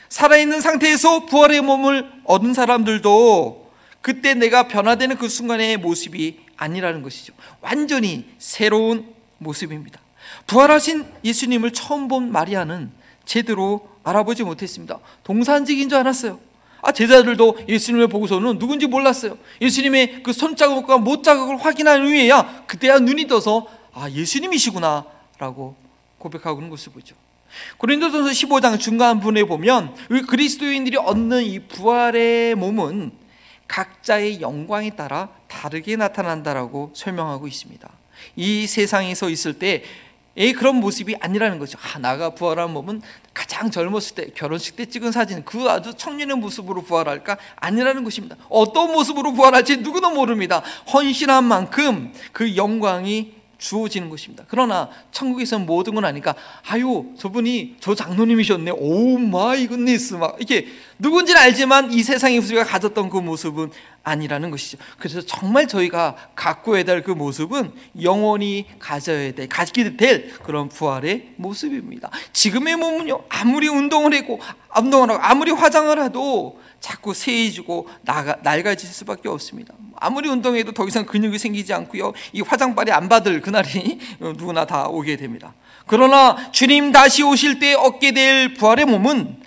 살아있는 0.10 0.62
상태에서 0.62 1.28
부활의 1.28 1.62
몸을 1.62 2.12
얻은 2.24 2.56
사람들도 2.56 3.62
그때 4.04 4.34
내가 4.34 4.68
변화되는 4.68 5.18
그 5.18 5.30
순간의 5.30 5.78
모습이 5.78 6.42
아니라는 6.58 7.02
것이죠. 7.04 7.34
완전히 7.62 8.26
새로운 8.38 9.08
모습입니다. 9.38 10.02
부활하신 10.46 11.06
예수님을 11.24 11.72
처음 11.72 12.10
본 12.10 12.30
마리아는 12.30 12.92
제대로 13.24 13.90
알아보지 14.04 14.44
못했습니다. 14.44 15.00
동산직인 15.24 15.88
줄 15.88 16.00
알았어요. 16.00 16.38
아, 16.82 16.92
제자들도 16.92 17.60
예수님을 17.70 18.10
보고서는 18.10 18.60
누군지 18.60 18.88
몰랐어요. 18.88 19.38
예수님의 19.62 20.22
그 20.22 20.34
손자국과 20.34 20.98
못자국을 20.98 21.56
확인한 21.64 22.06
후에야 22.06 22.66
그때야 22.68 23.00
눈이 23.00 23.28
떠서 23.28 23.68
아, 23.94 24.10
예수님이시구나 24.10 25.06
라고 25.40 25.78
고백하고 26.18 26.60
있는 26.60 26.70
것을 26.70 26.92
보죠. 26.92 27.16
고린도전서 27.78 28.32
15장 28.32 28.78
중간 28.82 29.22
부분에 29.22 29.46
보면 29.46 29.96
그리스도인들이 30.28 30.98
얻는 30.98 31.44
이 31.44 31.60
부활의 31.60 32.56
몸은 32.56 33.23
각자의 33.74 34.39
영광에 34.39 34.92
따라 34.92 35.30
다르게 35.48 35.96
나타난다라고 35.96 36.92
설명하고 36.94 37.48
있습니다. 37.48 37.89
이 38.36 38.68
세상에서 38.68 39.32
있을 39.32 39.58
때 39.58 39.84
그런 40.36 40.75
모습이 40.75 41.15
아니라는 41.20 41.58
거죠. 41.58 41.80
아, 41.82 41.98
나가 41.98 42.30
부활한 42.30 42.72
몸은 42.72 43.01
가장 43.34 43.72
젊었을 43.72 44.15
때 44.15 44.27
결혼식 44.36 44.75
때 44.75 44.86
찍은 44.86 45.12
사진 45.12 45.44
그 45.44 45.68
아주 45.72 45.96
청년의 45.96 46.38
모습으로 46.38 46.84
부활할까 46.84 47.38
아니라는 47.56 48.03
것입니다. 48.03 48.36
어떤 48.48 48.92
모습으로 48.92 49.34
부활할지 49.34 49.77
누구도 49.77 50.12
모릅니다. 50.12 50.62
헌신한 50.94 51.44
만큼 51.44 52.13
그 52.32 52.56
영광이 52.56 53.34
주어지는 53.63 54.10
것입니다. 54.10 54.43
그러나 54.50 54.89
천국에서는 55.12 55.65
모든 55.65 55.96
건 55.96 56.03
아니까 56.03 56.36
아유 56.67 57.05
저분이 57.17 57.77
저 57.79 57.96
장로님이셨네. 57.96 58.72
oh 58.72 59.18
my 59.18 59.68
goodness 59.68 60.16
막 60.15 60.36
이렇게 60.38 60.67
누군지는 61.00 61.39
알지만 61.39 61.93
이 61.93 62.03
세상의 62.03 62.39
우리가 62.39 62.65
가졌던 62.65 63.10
그 63.10 63.17
모습은 63.17 63.72
아니라는 64.03 64.51
것이죠. 64.51 64.77
그래서 64.98 65.22
정말 65.22 65.65
저희가 65.67 66.15
갖고야 66.36 66.84
될 66.84 67.03
그 67.03 67.12
모습은 67.12 67.72
영원히 68.01 68.65
가져야 68.79 69.32
될 69.34 69.48
가지게 69.50 69.98
될 69.98 70.34
그런 70.43 70.70
부활의 70.70 71.34
모습입니다. 71.38 72.10
지금의 72.34 72.75
몸은요 72.75 73.24
아무리 73.29 73.67
운동을 73.67 74.13
하고 74.13 74.39
운동을 74.77 75.10
하고 75.10 75.24
아무리 75.24 75.51
화장을 75.51 76.01
해도 76.03 76.60
자꾸 76.84 77.13
쇠해지고 77.13 77.88
낡아질 78.02 78.90
수밖에 78.90 79.30
없습니다. 79.30 79.74
아무리 79.96 80.28
운동해도 80.28 80.74
더 80.74 80.86
이상 80.86 81.06
근육이 81.06 81.40
생기지 81.40 81.74
않고요. 81.74 82.12
이 82.34 82.42
화장빨이 82.42 82.92
안 82.92 83.08
받을 83.08 83.40
그날이 83.40 84.00
누구나 84.20 84.66
다 84.66 84.88
오게 84.90 85.16
됩니다. 85.16 85.54
그러나 85.88 86.52
주님 86.52 86.92
다시 86.92 87.24
오실 87.24 87.60
때 87.60 87.74
얻게 87.74 88.12
될 88.12 88.54
부활의 88.56 88.84
몸은 88.86 89.42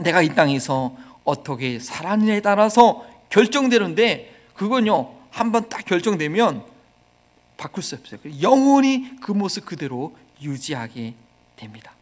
내가 0.00 0.20
이 0.20 0.34
땅에서 0.34 0.94
어떻게 1.24 1.78
살았느냐에 1.78 2.40
따라서 2.42 3.06
결정되는데 3.30 4.34
그건요. 4.54 5.14
한 5.30 5.52
번 5.52 5.70
딱 5.70 5.82
결정되면 5.86 6.62
바꿀 7.56 7.82
수 7.82 7.94
없어요. 7.94 8.20
영원히 8.42 9.12
그 9.22 9.32
모습 9.32 9.64
그대로 9.64 10.14
유지하게 10.42 11.14
됩니다. 11.56 11.92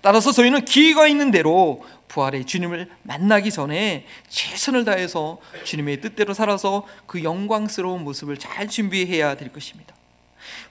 따라서 0.00 0.32
저희는 0.32 0.64
기회가 0.64 1.06
있는 1.06 1.30
대로 1.30 1.84
부활의 2.08 2.44
주님을 2.44 2.90
만나기 3.02 3.50
전에 3.50 4.06
최선을 4.28 4.84
다해서 4.84 5.38
주님의 5.64 6.00
뜻대로 6.00 6.34
살아서 6.34 6.86
그 7.06 7.22
영광스러운 7.22 8.04
모습을 8.04 8.38
잘 8.38 8.68
준비해야 8.68 9.36
될 9.36 9.52
것입니다. 9.52 9.94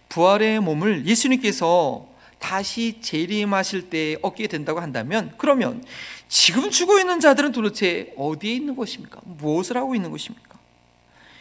부활의 0.09 0.59
몸을 0.59 1.05
예수님께서 1.05 2.07
다시 2.39 2.97
재림하실 3.01 3.89
때 3.89 4.17
얻게 4.21 4.47
된다고 4.47 4.79
한다면 4.79 5.31
그러면 5.37 5.83
지금 6.27 6.69
죽어 6.71 6.99
있는 6.99 7.19
자들은 7.19 7.51
도대체 7.51 8.13
어디에 8.17 8.53
있는 8.53 8.75
것입니까? 8.75 9.21
무엇을 9.23 9.77
하고 9.77 9.95
있는 9.95 10.09
것입니까? 10.11 10.57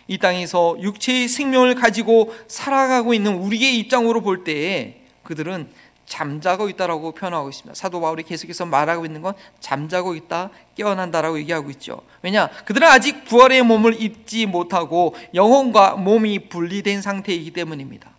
이 0.09 0.19
땅에서 0.19 0.77
육체의 0.81 1.29
생명을 1.29 1.75
가지고 1.75 2.35
살아가고 2.49 3.15
있는 3.15 3.35
우리의 3.35 3.79
입장으로 3.79 4.21
볼 4.21 4.45
때에 4.45 5.01
그들은 5.23 5.71
잠자고 6.11 6.69
있다라고 6.69 7.12
표현하고 7.12 7.49
있습니다. 7.49 7.73
사도 7.75 8.00
바울이 8.00 8.25
계속해서 8.25 8.67
말하고 8.67 9.07
있는 9.07 9.23
건 9.23 9.33
잠자고 9.61 10.17
있다, 10.17 10.50
깨어난다라고 10.75 11.38
얘기하고 11.38 11.71
있죠. 11.71 12.02
왜냐? 12.23 12.49
그들은 12.64 12.87
아직 12.88 13.25
부활의 13.25 13.62
몸을 13.62 14.02
입지 14.02 14.45
못하고 14.47 15.14
영혼과 15.35 15.93
몸이 15.93 16.49
분리된 16.49 17.00
상태이기 17.00 17.52
때문입니다. 17.52 18.11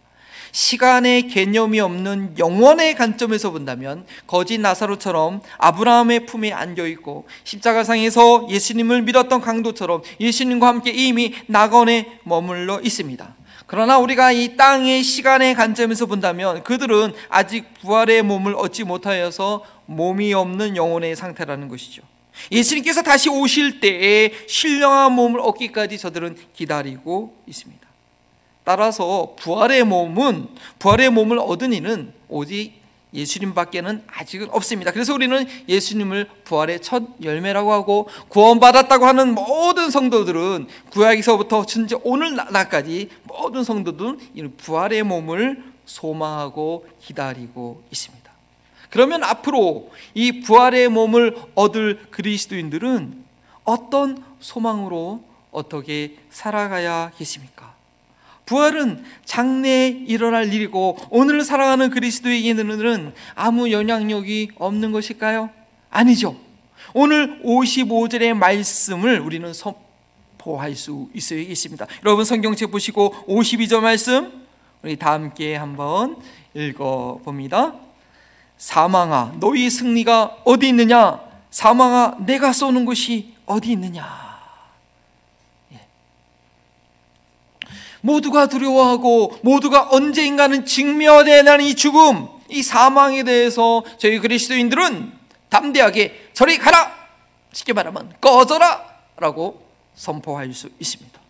시간의 0.53 1.27
개념이 1.27 1.81
없는 1.81 2.37
영원의 2.37 2.95
관점에서 2.95 3.51
본다면 3.51 4.05
거짓 4.25 4.57
나사로처럼 4.57 5.41
아브라함의 5.57 6.25
품에 6.25 6.51
안겨 6.53 6.87
있고 6.87 7.25
십자가상에서 7.43 8.47
예수님을 8.49 9.01
믿었던 9.01 9.41
강도처럼 9.41 10.01
예수님과 10.19 10.67
함께 10.67 10.91
이미 10.91 11.33
낙원에 11.47 12.19
머물러 12.23 12.79
있습니다. 12.81 13.35
그러나 13.71 13.99
우리가 13.99 14.33
이 14.33 14.57
땅의 14.57 15.01
시간의 15.01 15.55
관점에서 15.55 16.05
본다면 16.05 16.61
그들은 16.61 17.13
아직 17.29 17.73
부활의 17.75 18.21
몸을 18.21 18.53
얻지 18.53 18.83
못하여서 18.83 19.63
몸이 19.85 20.33
없는 20.33 20.75
영혼의 20.75 21.15
상태라는 21.15 21.69
것이죠. 21.69 22.01
예수님께서 22.51 23.01
다시 23.01 23.29
오실 23.29 23.79
때에 23.79 24.33
신령한 24.45 25.13
몸을 25.13 25.39
얻기까지 25.39 25.97
저들은 25.99 26.35
기다리고 26.53 27.33
있습니다. 27.47 27.87
따라서 28.65 29.35
부활의 29.39 29.85
몸은 29.85 30.49
부활의 30.77 31.09
몸을 31.09 31.39
얻은 31.39 31.71
이는 31.71 32.11
오직 32.27 32.73
예수님밖에는 33.13 34.03
아직은 34.07 34.49
없습니다. 34.51 34.91
그래서 34.91 35.13
우리는 35.13 35.45
예수님을 35.67 36.29
부활의 36.43 36.81
첫 36.81 37.03
열매라고 37.21 37.73
하고 37.73 38.07
구원받았다고 38.29 39.05
하는 39.05 39.33
모든 39.33 39.89
성도들은 39.89 40.67
구약에서부터 40.91 41.65
진짜 41.65 41.97
오늘날까지 42.03 43.09
모든 43.23 43.63
성도들은 43.63 44.55
부활의 44.57 45.03
몸을 45.03 45.63
소망하고 45.85 46.87
기다리고 47.01 47.83
있습니다. 47.91 48.31
그러면 48.89 49.23
앞으로 49.23 49.91
이 50.13 50.41
부활의 50.41 50.89
몸을 50.89 51.37
얻을 51.55 52.07
그리스도인들은 52.11 53.23
어떤 53.63 54.23
소망으로 54.39 55.23
어떻게 55.51 56.17
살아가야 56.29 57.11
계십니까? 57.17 57.73
부활은 58.51 59.01
장래에 59.23 59.87
일어날 60.07 60.53
일이고 60.53 60.97
오늘 61.09 61.41
살아가는 61.41 61.89
그리스도에게는 61.89 63.13
아무 63.33 63.71
영향력이 63.71 64.51
없는 64.57 64.91
것일까요? 64.91 65.49
아니죠. 65.89 66.35
오늘 66.93 67.41
55절의 67.43 68.33
말씀을 68.33 69.21
우리는 69.21 69.53
선포할 69.53 70.75
수 70.75 71.07
있어야겠습니다. 71.13 71.87
여러분 72.03 72.25
성경책 72.25 72.71
보시고 72.71 73.13
52절 73.25 73.79
말씀 73.79 74.43
우리 74.83 74.97
다 74.97 75.13
함께 75.13 75.55
한번 75.55 76.17
읽어 76.53 77.21
봅니다. 77.23 77.73
사망아 78.57 79.35
너희 79.39 79.69
승리가 79.69 80.39
어디 80.43 80.67
있느냐? 80.67 81.21
사망아 81.51 82.17
내가 82.25 82.51
쏘는 82.51 82.83
곳이 82.83 83.33
어디 83.45 83.71
있느냐? 83.71 84.30
모두가 88.01 88.47
두려워하고 88.47 89.39
모두가 89.41 89.89
언제인가는 89.91 90.65
직면해야 90.65 91.39
하는 91.39 91.61
이 91.65 91.75
죽음, 91.75 92.27
이 92.49 92.61
사망에 92.61 93.23
대해서 93.23 93.83
저희 93.97 94.19
그리스도인들은 94.19 95.11
담대하게 95.49 96.29
저리 96.33 96.57
가라! 96.57 96.91
쉽게 97.53 97.73
말하면 97.73 98.13
꺼져라! 98.19 98.83
라고 99.17 99.65
선포할 99.95 100.53
수 100.53 100.69
있습니다. 100.79 101.21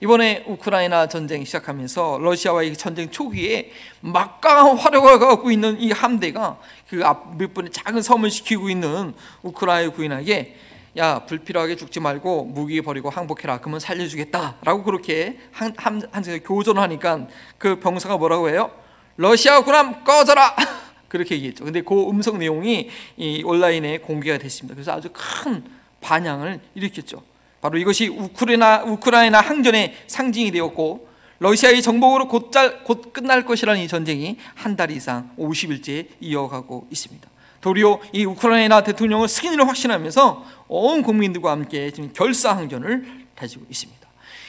이번에 0.00 0.44
우크라이나 0.46 1.08
전쟁 1.08 1.44
시작하면서 1.44 2.18
러시아와의 2.20 2.76
전쟁 2.76 3.10
초기에 3.10 3.72
막강한 4.00 4.76
화력을 4.76 5.18
갖고 5.18 5.50
있는 5.50 5.80
이 5.80 5.92
함대가 5.92 6.58
그 6.88 7.04
앞몇 7.04 7.54
분의 7.54 7.72
작은 7.72 8.02
섬을 8.02 8.30
지키고 8.30 8.68
있는 8.68 9.14
우크라이나 9.42 9.92
구인에게 9.92 10.56
야 10.96 11.20
불필요하게 11.24 11.76
죽지 11.76 12.00
말고 12.00 12.44
무기 12.44 12.82
버리고 12.82 13.08
항복해라. 13.08 13.58
그러면 13.60 13.80
살려주겠다라고 13.80 14.82
그렇게 14.82 15.38
한, 15.50 15.72
한, 15.76 16.02
한 16.10 16.22
교전을 16.40 16.82
하니까 16.82 17.26
그 17.58 17.80
병사가 17.80 18.18
뭐라고 18.18 18.50
해요? 18.50 18.70
러시아 19.16 19.62
군함 19.62 20.04
꺼져라! 20.04 20.54
그렇게 21.08 21.34
얘기했죠. 21.34 21.64
근데 21.64 21.82
그 21.82 22.08
음성 22.08 22.38
내용이 22.38 22.88
이 23.16 23.42
온라인에 23.44 23.98
공개가 23.98 24.38
됐습니다. 24.38 24.74
그래서 24.74 24.92
아주 24.92 25.10
큰 25.12 25.62
반향을 26.00 26.60
일으켰죠. 26.74 27.22
바로 27.60 27.78
이것이 27.78 28.08
우크라이나, 28.08 28.82
우크라이나 28.84 29.40
항전의 29.40 29.94
상징이 30.06 30.50
되었고 30.50 31.08
러시아의 31.38 31.82
정복으로 31.82 32.28
곧잘, 32.28 32.84
곧 32.84 33.12
끝날 33.12 33.44
것이라는 33.44 33.80
이 33.80 33.88
전쟁이 33.88 34.38
한 34.54 34.76
달 34.76 34.90
이상 34.90 35.30
50일째 35.38 36.06
이어가고 36.20 36.86
있습니다 36.90 37.28
도리어 37.62 38.00
이 38.12 38.24
우크라이나 38.26 38.82
대통령은 38.82 39.28
승인을 39.28 39.66
확신하면서 39.66 40.44
온 40.68 41.02
국민들과 41.02 41.52
함께 41.52 41.90
지금 41.90 42.12
결사항전을 42.12 43.26
가지고 43.34 43.64
있습니다. 43.70 44.02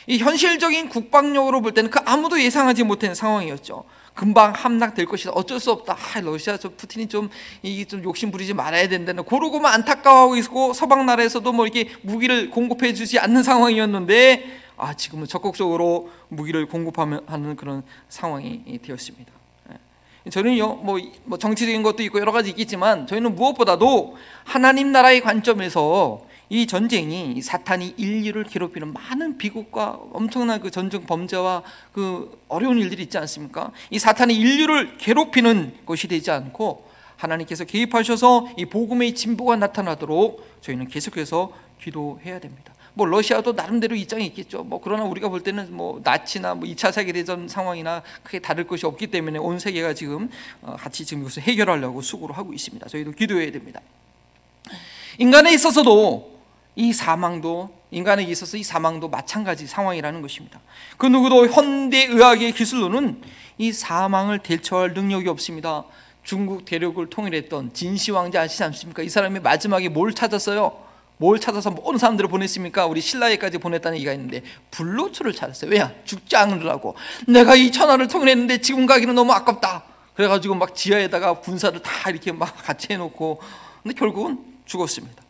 이 0.07 0.17
현실적인 0.17 0.89
국방력으로 0.89 1.61
볼 1.61 1.73
때는 1.73 1.89
그 1.89 1.99
아무도 2.05 2.41
예상하지 2.41 2.83
못한 2.83 3.15
상황이었죠. 3.15 3.85
금방 4.13 4.51
함락될 4.51 5.05
것이다. 5.05 5.31
어쩔 5.31 5.59
수 5.59 5.71
없다. 5.71 5.95
아, 5.97 6.21
러시아 6.21 6.57
저 6.57 6.69
푸틴이 6.69 7.07
좀이좀 7.07 8.03
욕심 8.03 8.31
부리지 8.31 8.53
말아야 8.53 8.89
된다는 8.89 9.23
그러고만 9.23 9.73
안타까워하고 9.73 10.35
있고 10.37 10.73
서방 10.73 11.05
나라에서도 11.05 11.51
뭐 11.53 11.65
이렇게 11.65 11.91
무기를 12.01 12.49
공급해 12.49 12.93
주지 12.93 13.17
않는 13.19 13.43
상황이었는데 13.43 14.61
아 14.77 14.93
지금은 14.93 15.27
적극적으로 15.27 16.11
무기를 16.29 16.67
공급하는 16.67 17.55
그런 17.55 17.83
상황이 18.09 18.79
되었습니다. 18.83 19.42
저는요, 20.29 20.75
뭐, 20.75 20.99
뭐 21.25 21.37
정치적인 21.37 21.83
것도 21.83 22.01
있고 22.03 22.19
여러 22.19 22.31
가지 22.31 22.49
있겠지만 22.51 23.07
저희는 23.07 23.35
무엇보다도 23.35 24.15
하나님 24.45 24.91
나라의 24.91 25.21
관점에서 25.21 26.25
이 26.49 26.67
전쟁이 26.67 27.41
사탄이 27.41 27.95
인류를 27.97 28.43
괴롭히는 28.43 28.93
많은 28.93 29.37
비극과 29.37 29.99
엄청난 30.13 30.61
그 30.61 30.71
전쟁 30.71 31.05
범죄와 31.05 31.63
그 31.91 32.37
어려운 32.47 32.77
일들이 32.77 33.03
있지 33.03 33.17
않습니까? 33.17 33.71
이 33.89 33.99
사탄이 33.99 34.35
인류를 34.35 34.97
괴롭히는 34.97 35.77
것이 35.85 36.07
되지 36.07 36.31
않고 36.31 36.87
하나님께서 37.17 37.65
개입하셔서 37.65 38.49
이 38.57 38.65
복음의 38.65 39.15
진보가 39.15 39.55
나타나도록 39.57 40.59
저희는 40.61 40.87
계속해서 40.87 41.51
기도해야 41.81 42.39
됩니다. 42.39 42.73
뭐 42.95 43.07
러시아도 43.07 43.53
나름대로 43.53 43.95
입장이 43.95 44.25
있겠죠. 44.27 44.63
뭐 44.63 44.79
그러나 44.81 45.03
우리가 45.03 45.29
볼 45.29 45.41
때는 45.41 45.75
뭐 45.75 45.99
나치나 46.03 46.53
뭐 46.53 46.67
2차 46.67 46.91
세계 46.91 47.11
대전 47.11 47.47
상황이나 47.47 48.03
크게 48.21 48.39
다를 48.39 48.67
것이 48.67 48.85
없기 48.85 49.07
때문에 49.07 49.39
온 49.39 49.59
세계가 49.59 49.93
지금 49.93 50.29
어, 50.61 50.75
같이 50.77 51.05
지금 51.05 51.21
이것을 51.23 51.43
해결하려고 51.43 52.01
수고를 52.01 52.37
하고 52.37 52.53
있습니다. 52.53 52.87
저희도 52.87 53.11
기도해야 53.11 53.51
됩니다. 53.51 53.81
인간에 55.17 55.53
있어서도 55.53 56.33
이 56.75 56.93
사망도 56.93 57.73
인간에게 57.91 58.31
있어서 58.31 58.57
이 58.57 58.63
사망도 58.63 59.09
마찬가지 59.09 59.67
상황이라는 59.67 60.21
것입니다. 60.21 60.59
그 60.97 61.05
누구도 61.05 61.47
현대 61.47 62.05
의학의 62.05 62.51
기술로는 62.53 63.21
이 63.59 63.71
사망을 63.71 64.39
대처할 64.39 64.93
능력이 64.93 65.29
없습니다. 65.29 65.83
중국 66.23 66.65
대륙을 66.65 67.09
통일했던 67.09 67.73
진시 67.73 68.11
왕자 68.11 68.41
아시지 68.41 68.63
않습니까? 68.63 69.03
이 69.03 69.09
사람이 69.09 69.39
마지막에 69.39 69.89
뭘 69.89 70.13
찾았어요? 70.13 70.82
뭘 71.17 71.39
찾아서 71.39 71.69
모든 71.71 71.97
사람들을 71.97 72.29
보냈습니까? 72.29 72.85
우리 72.85 73.01
신라에까지 73.01 73.57
보냈다는 73.59 73.97
얘기가 73.97 74.13
있는데 74.13 74.41
불로초를 74.71 75.33
찾았어요. 75.33 75.71
왜야? 75.71 75.91
죽지 76.05 76.35
않으라고. 76.35 76.95
내가 77.27 77.55
이 77.55 77.71
천하를 77.71 78.07
통일했는데 78.07 78.59
지금 78.61 78.85
가기는 78.85 79.13
너무 79.13 79.31
아깝다. 79.31 79.83
그래가지고 80.15 80.55
막 80.55 80.75
지하에다가 80.75 81.39
군사를 81.39 81.79
다 81.81 82.09
이렇게 82.09 82.31
막 82.31 82.55
같이 82.63 82.87
해놓고 82.91 83.41
근데 83.81 83.95
결국은 83.97 84.39
죽었습니다. 84.65 85.23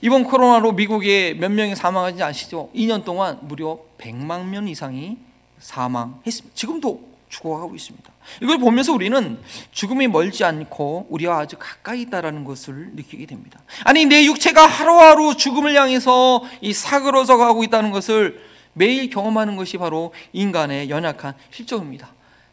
이번 0.00 0.24
코로나로 0.24 0.72
미국에 0.72 1.34
몇 1.34 1.50
명이 1.50 1.76
사망하지 1.76 2.22
아시죠? 2.22 2.70
2년 2.74 3.04
동안 3.04 3.38
무려 3.42 3.78
100만 3.98 4.46
명 4.46 4.68
이상이 4.68 5.18
사망했습니다. 5.58 6.54
지금도 6.54 7.15
죽어가고 7.36 7.74
있습니다. 7.74 8.10
이걸 8.42 8.58
보면서 8.58 8.92
우리는 8.92 9.38
죽음이 9.70 10.08
멀지 10.08 10.44
않고 10.44 11.06
우리와 11.10 11.40
아주 11.40 11.56
가까이 11.58 12.02
있다라는 12.02 12.44
것을 12.44 12.90
느끼게 12.94 13.26
됩니다. 13.26 13.60
아니 13.84 14.06
내 14.06 14.24
육체가 14.24 14.66
하루하루 14.66 15.36
죽음을 15.36 15.74
향해서 15.74 16.42
이 16.60 16.72
사그러져 16.72 17.36
가고 17.36 17.62
있다는 17.64 17.90
것을 17.90 18.42
매일 18.72 19.10
경험하는 19.10 19.56
것이 19.56 19.78
바로 19.78 20.12
인간의 20.32 20.90
연약한 20.90 21.34
실정입니다. 21.50 22.08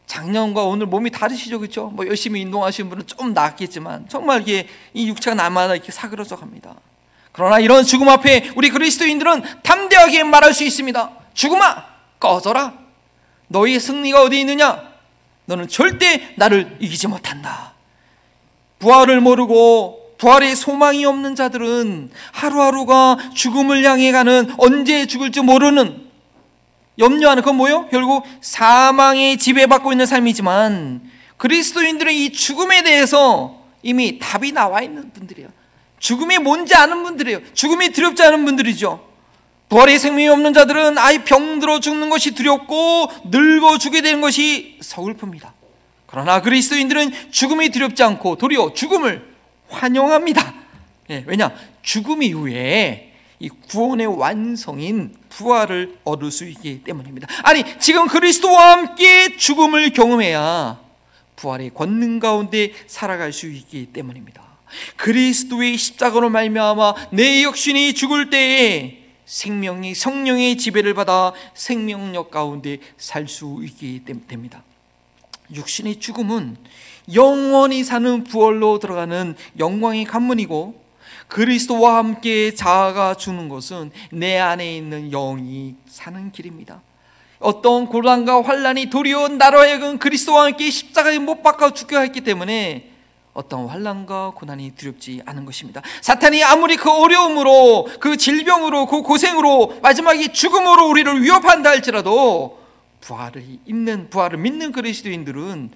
작년과 0.06 0.64
오늘 0.66 0.86
몸이 0.86 1.12
다르시죠, 1.12 1.60
그렇죠? 1.60 1.88
뭐 1.88 2.06
열심히 2.06 2.44
운동하시는 2.44 2.90
분은 2.90 3.08
좀 3.08 3.34
낫겠지만 3.34 4.10
정말 4.10 4.42
이게 4.42 4.68
이 4.94 5.08
육체가 5.08 5.36
날마다 5.36 5.76
이렇게 5.76 5.92
사그러져 5.92 6.36
갑니다. 6.36 6.76
그러나 7.32 7.60
이런 7.60 7.84
죽음 7.84 8.10
앞에 8.10 8.52
우리 8.56 8.70
그리스도인들은 8.70 9.44
담대하게 9.64 10.24
말할 10.26 10.54
수 10.54 10.64
있습니다. 10.64 11.10
죽음아, 11.34 11.86
꺼져라. 12.20 12.83
너희 13.54 13.80
승리가 13.80 14.24
어디 14.24 14.40
있느냐? 14.40 14.82
너는 15.46 15.68
절대 15.68 16.34
나를 16.38 16.78
이기지 16.80 17.08
못한다. 17.08 17.74
부활을 18.80 19.22
모르고 19.22 20.16
부활의 20.18 20.56
소망이 20.56 21.06
없는 21.06 21.36
자들은 21.36 22.10
하루하루가 22.32 23.18
죽음을 23.36 23.84
향해 23.86 24.12
가는 24.12 24.52
언제 24.58 25.06
죽을지 25.06 25.42
모르는 25.42 26.10
염려하는 26.98 27.44
그건 27.44 27.58
뭐요? 27.58 27.88
결국 27.90 28.26
사망의 28.42 29.38
지배받고 29.38 29.92
있는 29.92 30.08
삶이지만 30.08 31.02
그리스도인들은 31.38 32.12
이 32.12 32.32
죽음에 32.32 32.82
대해서 32.82 33.62
이미 33.84 34.18
답이 34.18 34.52
나와 34.52 34.82
있는 34.82 35.12
분들이에요. 35.14 35.50
죽음이 36.00 36.40
뭔지 36.40 36.74
아는 36.74 37.04
분들이에요. 37.04 37.40
죽음이 37.54 37.90
두렵지 37.90 38.24
않은 38.24 38.46
분들이죠. 38.46 39.13
부활의 39.74 39.98
생명이 39.98 40.28
없는 40.28 40.54
자들은 40.54 41.00
아이 41.00 41.24
병들어 41.24 41.80
죽는 41.80 42.12
것이 42.12 42.36
두렵고 42.36 43.10
늙어 43.32 43.80
죽게 43.80 44.04
되는 44.04 44.22
것이 44.22 44.78
서글픕니다. 44.82 45.50
그러나 46.06 46.44
그리스도인들은 46.44 47.32
죽음이 47.32 47.70
두렵지 47.70 48.04
않고 48.04 48.36
도리어 48.38 48.74
죽음을 48.76 49.34
환영합니다. 49.70 50.54
예, 51.10 51.24
왜냐? 51.26 51.52
죽음 51.82 52.22
이후에 52.22 53.14
이 53.40 53.50
구원의 53.50 54.06
완성인 54.06 55.16
부활을 55.30 55.98
얻을 56.04 56.30
수 56.30 56.46
있기 56.46 56.84
때문입니다. 56.84 57.28
아니, 57.42 57.64
지금 57.80 58.08
그리스도와 58.08 58.74
함께 58.74 59.36
죽음을 59.38 59.90
경험해야 59.90 60.80
부활의 61.36 61.72
권능 61.74 62.20
가운데 62.20 62.74
살아갈 62.86 63.34
수 63.34 63.48
있기 63.48 63.88
때문입니다. 63.88 64.44
그리스도의 64.98 65.78
십자가로 65.78 66.30
말미암아 66.30 66.94
내 67.10 67.42
육신이 67.42 67.96
죽을 67.96 68.30
때에 68.30 69.03
생명이 69.26 69.96
성령의 69.96 70.58
지배를 70.58 70.94
받아 70.94 71.34
생명력 71.54 72.32
가운데 72.32 72.80
살 72.98 73.28
수 73.28 73.62
있게 73.64 74.02
됩니다. 74.28 74.64
육신의 75.54 76.00
죽음은 76.00 76.58
영원히 77.14 77.84
사는 77.84 78.24
부활로 78.24 78.80
들어가는 78.80 79.36
영광의 79.60 80.06
관문이고 80.06 80.82
그리스도와 81.28 81.98
함께 81.98 82.54
자아가 82.54 83.16
주는 83.16 83.50
것은 83.50 83.92
내 84.12 84.38
안에 84.38 84.76
있는 84.78 85.10
영이 85.10 85.76
사는 85.88 86.32
길입니다. 86.32 86.82
어떤 87.40 87.88
고난과 87.88 88.42
환란이 88.44 88.90
도리어 88.90 89.28
나로 89.30 89.60
하여금 89.60 89.98
그리스도와 89.98 90.46
함께 90.46 90.70
십자가에 90.70 91.20
못 91.20 91.44
박아 91.44 91.74
죽게 91.74 91.98
했기 91.98 92.22
때문에 92.22 92.93
어떤 93.34 93.68
환란과 93.68 94.34
고난이 94.36 94.74
두렵지 94.76 95.24
않은 95.26 95.46
것입니다. 95.46 95.82
사탄이 96.02 96.44
아무리 96.44 96.78
그 96.78 96.92
어려움으로 96.92 97.88
그 98.00 98.16
질병으로 98.16 98.86
그 98.86 99.02
고생으로 99.02 99.80
마지막에 99.82 100.32
죽음으로 100.32 100.88
우리를 100.90 101.22
위협한다 101.24 101.72
할지라도 101.72 102.60
부활을 103.02 103.44
있는 103.66 104.10
부활을 104.10 104.38
믿는 104.38 104.72
그리스도인들은 104.72 105.72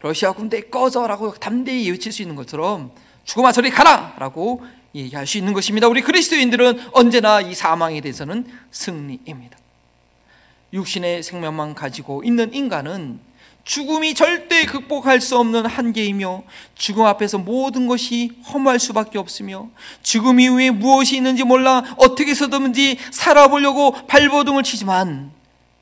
러시아 0.00 0.32
군대 0.32 0.62
꺼져라고 0.62 1.34
담대히 1.34 1.90
외칠 1.90 2.12
수 2.12 2.22
있는 2.22 2.36
것처럼 2.36 2.90
죽음아 3.24 3.52
저리 3.52 3.70
가라라고 3.70 4.64
얘기할 4.94 5.26
수 5.26 5.38
있는 5.38 5.52
것입니다. 5.52 5.88
우리 5.88 6.02
그리스도인들은 6.02 6.88
언제나 6.92 7.40
이 7.40 7.54
사망에 7.54 8.00
대해서는 8.00 8.46
승리입니다. 8.70 9.58
육신의 10.72 11.22
생명만 11.22 11.74
가지고 11.74 12.22
있는 12.24 12.52
인간은 12.52 13.18
죽음이 13.64 14.14
절대 14.14 14.66
극복할 14.66 15.20
수 15.20 15.38
없는 15.38 15.66
한계이며 15.66 16.42
죽음 16.74 17.06
앞에서 17.06 17.38
모든 17.38 17.86
것이 17.86 18.30
허무할 18.52 18.78
수밖에 18.78 19.18
없으며 19.18 19.68
죽음 20.02 20.38
이후에 20.38 20.70
무엇이 20.70 21.16
있는지 21.16 21.44
몰라 21.44 21.82
어떻게 21.96 22.30
해서든지 22.30 22.98
살아보려고 23.10 23.92
발버둥을 24.06 24.62
치지만 24.62 25.32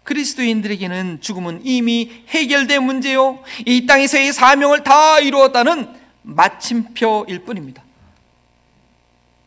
그리스도인들에게는 0.05 1.21
죽음은 1.21 1.61
이미 1.64 2.11
해결된 2.29 2.83
문제요. 2.85 3.38
이 3.66 3.87
땅에서의 3.87 4.33
사명을 4.33 4.83
다 4.83 5.18
이루었다는 5.21 5.88
마침표일 6.23 7.40
뿐입니다. 7.40 7.82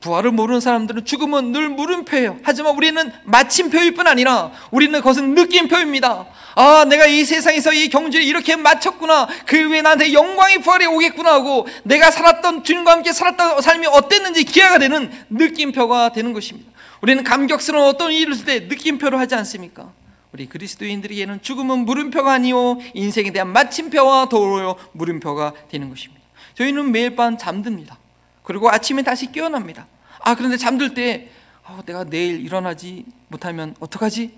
부활을 0.06 0.32
모르는 0.32 0.62
사람들은 0.62 1.04
죽음은 1.04 1.52
늘 1.52 1.70
물음표예요. 1.70 2.38
하지만 2.44 2.76
우리는 2.76 3.12
마침표일 3.24 3.96
뿐 3.96 4.06
아니라 4.06 4.52
우리는 4.70 4.98
그것은 5.00 5.34
느낌표입니다. 5.34 6.28
아, 6.56 6.86
내가 6.86 7.08
이 7.08 7.26
세상에서 7.26 7.74
이 7.74 7.90
경주를 7.90 8.24
이렇게 8.26 8.56
마쳤구나. 8.56 9.28
그 9.48 9.58
후에 9.68 9.82
나한테 9.82 10.14
영광의 10.14 10.60
부활이 10.60 10.86
오겠구나 10.86 11.34
하고 11.34 11.68
내가 11.84 12.12
살았던 12.12 12.64
주님과 12.64 12.92
함께 12.92 13.12
살았던 13.12 13.62
삶이 13.62 13.88
어땠는지 13.88 14.44
기회가 14.44 14.78
되는 14.78 15.12
느낌표가 15.32 16.12
되는 16.14 16.34
것입니다. 16.34 16.72
우리는 17.02 17.24
감격스러운 17.24 17.88
어떤 17.88 18.12
일을 18.12 18.34
했을 18.34 18.46
때 18.46 18.60
느낌표를 18.62 19.20
하지 19.20 19.34
않습니까? 19.36 19.92
우리 20.32 20.46
그리스도인들에게는 20.48 21.42
죽음은 21.42 21.80
물음표가 21.80 22.32
아니요 22.32 22.78
인생에 22.94 23.32
대한 23.32 23.50
마침표와 23.50 24.28
도로요 24.30 24.76
물음표가 24.92 25.54
되는 25.70 25.90
것입니다. 25.90 26.22
저희는 26.54 26.92
매일 26.92 27.16
밤 27.16 27.38
잠듭니다. 27.38 27.98
그리고 28.44 28.70
아침에 28.70 29.02
다시 29.02 29.32
깨어납니다. 29.32 29.88
아 30.26 30.34
그런데 30.36 30.58
잠들 30.58 30.94
때 30.96 31.30
어, 31.64 31.80
내가 31.86 32.04
내일 32.04 32.44
일어나지 32.44 33.06
못하면 33.28 33.76
어떡하지? 33.80 34.32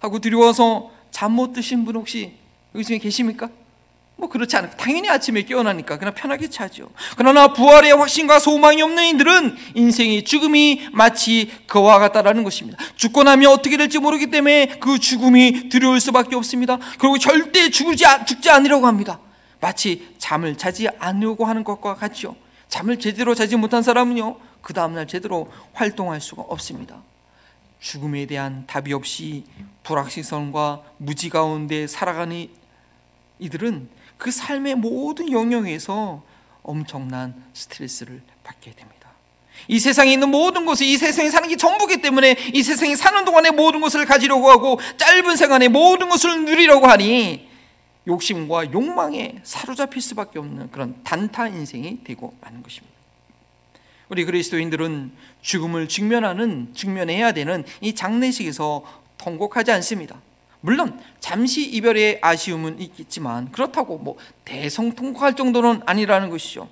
하고 0.00 0.18
두려워서 0.20 0.90
잠 1.10 1.32
못 1.32 1.52
드신 1.52 1.84
분 1.84 1.96
혹시 1.96 2.32
여기 2.74 2.84
중에 2.84 2.98
계십니까? 2.98 3.50
뭐 4.16 4.28
그렇지 4.28 4.56
않고 4.56 4.76
당연히 4.76 5.08
아침에 5.08 5.42
깨어나니까 5.42 5.98
그냥 5.98 6.14
편하게 6.14 6.48
자죠. 6.48 6.90
그러나 7.16 7.52
부활의 7.52 7.92
확신과 7.92 8.38
소망이 8.38 8.80
없는 8.82 9.04
이들은 9.16 9.56
인생의 9.74 10.24
죽음이 10.24 10.88
마치 10.92 11.50
그와 11.66 11.98
같다라는 11.98 12.44
것입니다. 12.44 12.78
죽고 12.94 13.24
나면 13.24 13.50
어떻게 13.50 13.76
될지 13.76 13.98
모르기 13.98 14.30
때문에 14.30 14.78
그 14.80 15.00
죽음이 15.00 15.68
두려울 15.70 15.98
수밖에 16.00 16.36
없습니다. 16.36 16.78
그리고 17.00 17.18
절대 17.18 17.68
죽지, 17.68 18.04
죽지 18.26 18.48
않으려고 18.48 18.86
합니다. 18.86 19.18
마치 19.60 20.08
잠을 20.18 20.56
자지 20.56 20.88
않으려고 21.00 21.44
하는 21.46 21.64
것과 21.64 21.96
같죠. 21.96 22.36
잠을 22.68 22.98
제대로 23.00 23.34
자지 23.34 23.56
못한 23.56 23.82
사람은요, 23.82 24.36
그 24.62 24.72
다음날 24.72 25.06
제대로 25.06 25.52
활동할 25.74 26.20
수가 26.20 26.42
없습니다. 26.42 27.02
죽음에 27.80 28.26
대한 28.26 28.64
답이 28.66 28.92
없이 28.92 29.44
불확실성과 29.82 30.82
무지 30.98 31.28
가운데 31.28 31.86
살아가는 31.86 32.48
이들은 33.40 33.88
그 34.16 34.30
삶의 34.30 34.76
모든 34.76 35.32
영역에서 35.32 36.22
엄청난 36.62 37.34
스트레스를 37.52 38.22
받게 38.44 38.72
됩니다. 38.72 39.10
이 39.66 39.80
세상에 39.80 40.12
있는 40.12 40.30
모든 40.30 40.64
것을 40.64 40.86
이 40.86 40.96
세상에 40.96 41.28
사는 41.28 41.48
게 41.48 41.56
전부기 41.56 42.00
때문에 42.00 42.36
이 42.52 42.62
세상에 42.62 42.94
사는 42.94 43.24
동안에 43.24 43.50
모든 43.50 43.80
것을 43.80 44.06
가지려고 44.06 44.48
하고 44.48 44.80
짧은 44.96 45.36
생활에 45.36 45.68
모든 45.68 46.08
것을 46.08 46.44
누리려고 46.44 46.86
하니 46.86 47.48
욕심과 48.06 48.72
욕망에 48.72 49.40
사로잡힐 49.42 50.00
수밖에 50.00 50.38
없는 50.38 50.70
그런 50.70 51.02
단타 51.04 51.48
인생이 51.48 52.04
되고 52.04 52.34
마는 52.40 52.62
것입니다. 52.62 52.91
우리 54.08 54.24
그리스도인들은 54.24 55.12
죽음을 55.40 55.88
직면하는 55.88 56.68
직면해야 56.74 57.32
되는 57.32 57.64
이 57.80 57.94
장례식에서 57.94 58.84
통곡하지 59.18 59.70
않습니다. 59.72 60.20
물론 60.60 61.00
잠시 61.18 61.64
이별의 61.68 62.20
아쉬움은 62.22 62.80
있겠지만 62.80 63.50
그렇다고 63.50 63.98
뭐 63.98 64.16
대성통곡할 64.44 65.34
정도는 65.34 65.82
아니라는 65.86 66.30
것이죠. 66.30 66.68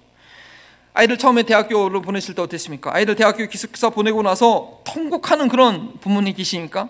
아이들 0.93 1.19
처음에 1.19 1.45
대학교를 1.45 2.03
보내실 2.03 2.35
때 2.35 2.43
어땠습니까? 2.43 2.95
아이들 2.95 3.17
대학교 3.17 3.47
기숙사 3.47 3.91
보내고 3.91 4.23
나서 4.23 4.81
통곡하는 4.85 5.49
그런 5.49 5.99
부모님 6.01 6.35
계십니까? 6.35 6.89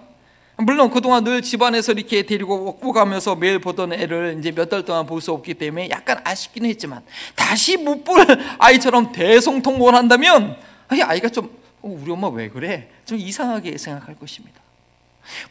물론 0.62 0.90
그동안 0.90 1.25
늘 1.25 1.42
집안에서 1.42 1.92
이렇게 1.92 2.23
데리고 2.23 2.64
먹고 2.64 2.92
가면서 2.92 3.35
매일 3.37 3.59
보던 3.59 3.92
애를 3.92 4.37
이제 4.38 4.51
몇 4.53 4.68
달 4.70 4.85
동안 4.85 5.07
볼 5.07 5.20
수 5.20 5.33
없기 5.33 5.55
때문에 5.55 5.90
약간 5.90 6.20
아쉽긴 6.25 6.64
했지만 6.66 7.03
다시 7.35 7.77
못 7.77 8.05
볼 8.05 8.25
아이처럼 8.59 9.12
대성통곡을 9.12 9.94
한다면 9.94 10.57
아이가 10.88 11.29
좀 11.29 11.46
어, 11.83 11.88
우리 12.03 12.11
엄마 12.12 12.29
왜 12.29 12.49
그래? 12.49 12.88
좀 13.05 13.18
이상하게 13.18 13.79
생각할 13.79 14.14
것입니다. 14.16 14.61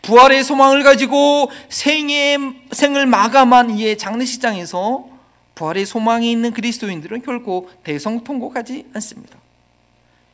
부활의 0.01 0.43
소망을 0.43 0.83
가지고 0.83 1.49
생의 1.69 2.37
생을 2.71 3.05
마감한 3.05 3.71
이의 3.77 3.97
장례식장에서 3.97 5.07
부활의 5.55 5.85
소망이 5.85 6.31
있는 6.31 6.51
그리스도인들은 6.51 7.21
결코 7.21 7.69
대성통곡하지 7.83 8.85
않습니다. 8.95 9.37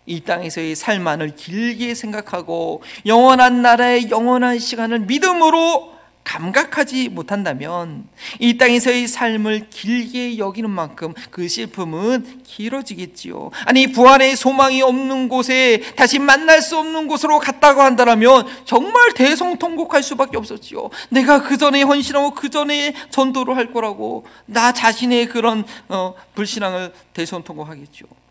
이 0.05 0.21
땅에서의 0.21 0.75
삶만을 0.75 1.35
길게 1.35 1.95
생각하고 1.95 2.81
영원한 3.05 3.61
나라의 3.61 4.09
영원한 4.09 4.59
시간을 4.59 4.99
믿음으로 5.01 5.95
감각하지 6.25 7.09
못한다면 7.09 8.07
이 8.39 8.57
땅에서의 8.57 9.07
삶을 9.07 9.69
길게 9.69 10.37
여기는 10.37 10.69
만큼 10.69 11.13
그 11.29 11.47
슬픔은 11.47 12.41
길어지겠지요. 12.43 13.51
아니 13.65 13.91
부활의 13.91 14.35
소망이 14.35 14.81
없는 14.81 15.29
곳에 15.29 15.81
다시 15.95 16.19
만날 16.19 16.61
수 16.61 16.77
없는 16.77 17.07
곳으로 17.07 17.39
갔다고 17.39 17.81
한다면 17.81 18.45
정말 18.65 19.13
대성통곡할 19.13 20.03
수밖에 20.03 20.35
없었지요. 20.37 20.89
내가 21.09 21.43
그 21.43 21.57
전에 21.57 21.83
헌신하고 21.83 22.31
그 22.31 22.49
전에 22.49 22.95
전도를 23.11 23.55
할 23.55 23.71
거라고 23.71 24.25
나 24.47 24.73
자신의 24.73 25.27
그런 25.27 25.63
어, 25.87 26.15
불신앙을 26.33 26.91
대성통곡하겠죠. 27.13 28.24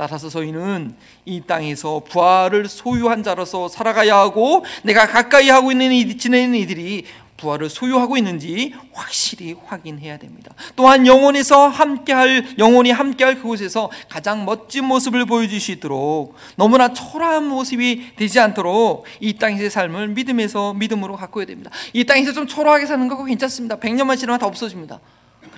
따라서 0.00 0.30
저희는 0.30 0.96
이 1.26 1.42
땅에서 1.42 2.00
부활을 2.08 2.70
소유한 2.70 3.22
자로서 3.22 3.68
살아가야 3.68 4.16
하고 4.16 4.64
내가 4.82 5.06
가까이 5.06 5.50
하고 5.50 5.72
있는 5.72 5.92
이, 5.92 6.16
지내는 6.16 6.54
이들이 6.54 7.04
부활을 7.36 7.68
소유하고 7.68 8.16
있는지 8.16 8.72
확실히 8.94 9.54
확인해야 9.66 10.16
됩니다. 10.16 10.54
또한 10.74 11.06
영혼에서 11.06 11.68
함께할 11.68 12.54
영혼이 12.56 12.90
함께할 12.92 13.42
그곳에서 13.42 13.90
가장 14.08 14.46
멋진 14.46 14.86
모습을 14.86 15.26
있도록 15.72 16.34
너무나 16.56 16.94
초라한 16.94 17.44
모습이 17.44 18.16
되지 18.16 18.40
않도록 18.40 19.04
이 19.20 19.34
땅에서의 19.34 19.68
삶을 19.68 20.08
믿음에서 20.08 20.72
믿음으로 20.72 21.16
가꿔야 21.16 21.44
됩니다. 21.44 21.70
이 21.92 22.04
땅에서 22.04 22.32
좀 22.32 22.46
초라하게 22.46 22.86
사는 22.86 23.06
거 23.06 23.22
괜찮습니다. 23.22 23.76
100년만 23.76 24.16
지나면 24.16 24.40
다 24.40 24.46
없어집니다. 24.46 24.98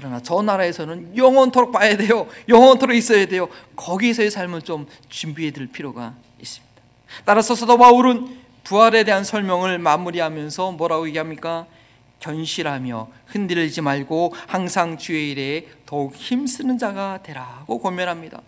그러나 0.02 0.20
저 0.20 0.42
나라에서는 0.42 1.16
영원토록 1.16 1.70
봐야 1.70 1.96
돼요. 1.96 2.26
영원토록 2.48 2.96
있어야 2.96 3.24
돼요. 3.26 3.48
거기서의 3.76 4.32
삶을 4.32 4.62
좀 4.62 4.88
준비해 5.08 5.52
둘 5.52 5.68
필요가 5.68 6.14
있습니다. 6.40 6.82
따라서 7.24 7.54
사도 7.54 7.78
바울은 7.78 8.36
부활에 8.64 9.04
대한 9.04 9.22
설명을 9.22 9.78
마무리하면서 9.78 10.72
뭐라고 10.72 11.06
얘기합니까? 11.06 11.66
견실하며 12.18 13.08
흔들리지 13.26 13.80
말고 13.80 14.34
항상 14.48 14.98
주의 14.98 15.30
일에 15.30 15.68
더욱 15.86 16.16
힘쓰는 16.16 16.78
자가 16.78 17.20
되라고 17.22 17.80
권면합니다. 17.80 18.40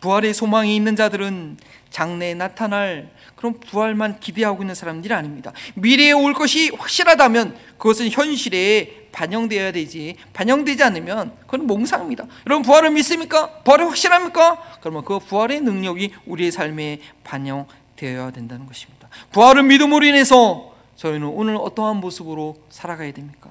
부활의 0.00 0.34
소망이 0.34 0.74
있는 0.74 0.96
자들은 0.96 1.58
장래에 1.90 2.34
나타날 2.34 3.10
그런 3.36 3.58
부활만 3.60 4.20
기대하고 4.20 4.62
있는 4.62 4.74
사람들이 4.74 5.12
아닙니다. 5.12 5.52
미래에 5.74 6.12
올 6.12 6.32
것이 6.32 6.70
확실하다면 6.70 7.56
그것은 7.78 8.10
현실에 8.10 9.02
반영되어야 9.12 9.72
되지 9.72 10.16
반영되지 10.32 10.82
않으면 10.82 11.32
그건 11.42 11.66
몽상입니다 11.66 12.24
여러분 12.46 12.62
부활을 12.62 12.90
믿습니까? 12.92 13.50
부활이 13.62 13.84
확실합니까? 13.84 14.78
그러면 14.80 15.04
그 15.04 15.18
부활의 15.18 15.60
능력이 15.60 16.14
우리의 16.26 16.50
삶에 16.50 17.00
반영되어야 17.22 18.30
된다는 18.30 18.66
것입니다 18.66 19.08
부활을 19.32 19.64
믿음으로 19.64 20.04
인해서 20.06 20.72
저희는 20.96 21.28
오늘 21.28 21.56
어떠한 21.56 21.96
모습으로 21.96 22.56
살아가야 22.70 23.12
됩니까? 23.12 23.50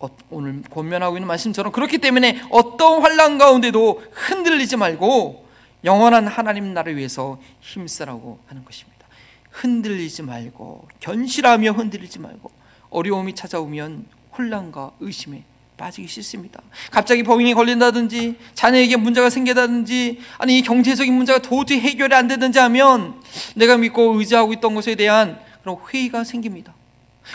어, 0.00 0.08
오늘 0.28 0.62
권면하고 0.70 1.16
있는 1.16 1.26
말씀처럼 1.28 1.72
그렇기 1.72 1.98
때문에 1.98 2.42
어떤 2.50 3.00
환란 3.00 3.38
가운데도 3.38 4.02
흔들리지 4.12 4.76
말고 4.76 5.43
영원한 5.84 6.26
하나님 6.26 6.72
나를 6.74 6.96
위해서 6.96 7.38
힘쓰라고 7.60 8.38
하는 8.46 8.64
것입니다. 8.64 9.06
흔들리지 9.50 10.22
말고 10.22 10.88
견실하며 11.00 11.72
흔들리지 11.72 12.18
말고 12.18 12.50
어려움이 12.90 13.34
찾아오면 13.34 14.06
혼란과 14.36 14.92
의심에 15.00 15.42
빠지기 15.76 16.08
싫습니다. 16.08 16.60
갑자기 16.90 17.22
병이 17.22 17.52
걸린다든지 17.54 18.36
자녀에게 18.54 18.96
문제가 18.96 19.28
생기다든지 19.30 20.20
아니 20.38 20.62
경제적인 20.62 21.12
문제가 21.12 21.40
도저히 21.40 21.80
해결이 21.80 22.14
안 22.14 22.28
되든지 22.28 22.58
하면 22.60 23.20
내가 23.56 23.76
믿고 23.76 24.18
의지하고 24.18 24.52
있던 24.54 24.74
것에 24.74 24.94
대한 24.94 25.38
그런 25.62 25.76
회의가 25.92 26.24
생깁니다. 26.24 26.74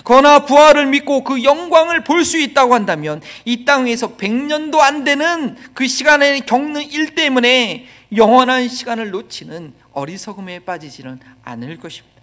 그러나 0.03 0.45
부활을 0.45 0.85
믿고 0.85 1.23
그 1.23 1.43
영광을 1.43 2.03
볼 2.03 2.23
수 2.23 2.37
있다고 2.37 2.75
한다면 2.75 3.21
이 3.43 3.65
땅에서 3.65 4.15
100년도 4.17 4.77
안 4.79 5.03
되는 5.03 5.57
그 5.73 5.87
시간에 5.87 6.39
겪는 6.41 6.83
일 6.91 7.15
때문에 7.15 7.87
영원한 8.15 8.67
시간을 8.67 9.11
놓치는 9.11 9.73
어리석음에 9.93 10.59
빠지지는 10.59 11.19
않을 11.43 11.77
것입니다. 11.77 12.19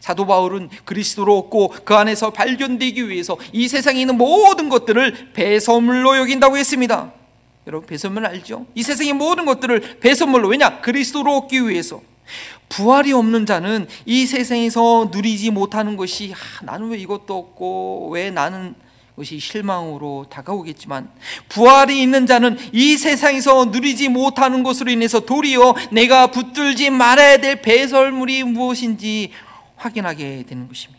사도 0.00 0.26
바울은 0.26 0.68
그리스도로 0.84 1.38
얻고 1.38 1.74
그 1.84 1.94
안에서 1.94 2.30
발견되기 2.30 3.08
위해서 3.08 3.36
이 3.52 3.68
세상에 3.68 4.00
있는 4.00 4.16
모든 4.16 4.68
것들을 4.68 5.32
배설물로 5.32 6.16
여긴다고 6.18 6.56
했습니다. 6.56 7.12
여러분 7.66 7.86
배설물 7.86 8.24
알죠? 8.26 8.66
이 8.74 8.82
세상의 8.82 9.12
모든 9.12 9.44
것들을 9.44 9.98
배설물로 10.00 10.48
왜냐? 10.48 10.80
그리스도로 10.80 11.36
얻기 11.36 11.68
위해서 11.68 12.00
부활이 12.68 13.12
없는 13.12 13.46
자는 13.46 13.86
이 14.06 14.26
세상에서 14.26 15.10
누리지 15.12 15.50
못하는 15.50 15.96
것이 15.96 16.32
아, 16.34 16.64
나는 16.64 16.90
왜 16.90 16.98
이것도 16.98 17.36
없고 17.36 18.10
왜 18.12 18.30
나는 18.30 18.74
것이 19.18 19.38
실망으로 19.38 20.26
다가오겠지만 20.30 21.10
부활이 21.48 22.00
있는 22.00 22.26
자는 22.26 22.56
이 22.72 22.96
세상에서 22.96 23.66
누리지 23.66 24.08
못하는 24.08 24.62
것으로 24.62 24.90
인해서 24.90 25.20
도리어 25.20 25.74
내가 25.90 26.28
붙들지 26.28 26.90
말아야 26.90 27.38
될 27.38 27.60
배설물이 27.60 28.44
무엇인지 28.44 29.32
확인하게 29.76 30.44
되는 30.48 30.66
것입니다. 30.66 30.98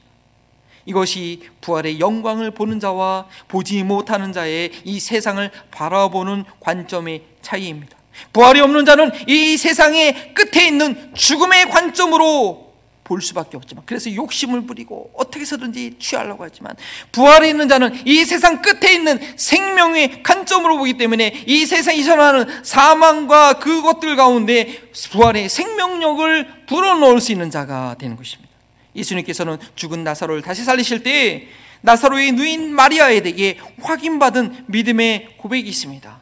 이것이 0.85 1.41
부활의 1.61 1.99
영광을 1.99 2.51
보는 2.51 2.79
자와 2.79 3.27
보지 3.47 3.83
못하는 3.83 4.33
자의 4.33 4.71
이 4.83 4.99
세상을 4.99 5.49
바라보는 5.71 6.45
관점의 6.59 7.23
차이입니다. 7.41 7.97
부활이 8.33 8.59
없는 8.59 8.85
자는 8.85 9.11
이 9.27 9.55
세상의 9.55 10.33
끝에 10.33 10.67
있는 10.67 11.13
죽음의 11.13 11.69
관점으로 11.69 12.68
볼 13.09 13.23
수밖에 13.23 13.57
없지만 13.57 13.83
그래서 13.87 14.13
욕심을 14.13 14.67
부리고 14.67 15.11
어떻게 15.15 15.39
해서든지 15.39 15.95
취하려고 15.97 16.43
하지만 16.43 16.75
부활이 17.11 17.49
있는 17.49 17.67
자는 17.67 17.91
이 18.05 18.23
세상 18.23 18.61
끝에 18.61 18.93
있는 18.93 19.19
생명의 19.35 20.21
관점으로 20.21 20.77
보기 20.77 20.93
때문에 20.93 21.43
이 21.47 21.65
세상이 21.65 22.03
전하는 22.03 22.45
사망과 22.63 23.53
그것들 23.53 24.15
가운데 24.15 24.91
부활의 25.11 25.49
생명력을 25.49 26.65
불어넣을 26.67 27.19
수 27.19 27.31
있는 27.31 27.49
자가 27.49 27.95
되는 27.97 28.15
것입니다. 28.15 28.53
예수님께서는 28.95 29.57
죽은 29.75 30.03
나사로를 30.03 30.43
다시 30.43 30.63
살리실 30.63 31.01
때 31.01 31.47
나사로의 31.81 32.33
누인 32.33 32.75
마리아에게 32.75 33.57
확인받은 33.81 34.65
믿음의 34.67 35.37
고백이 35.37 35.67
있습니다. 35.67 36.19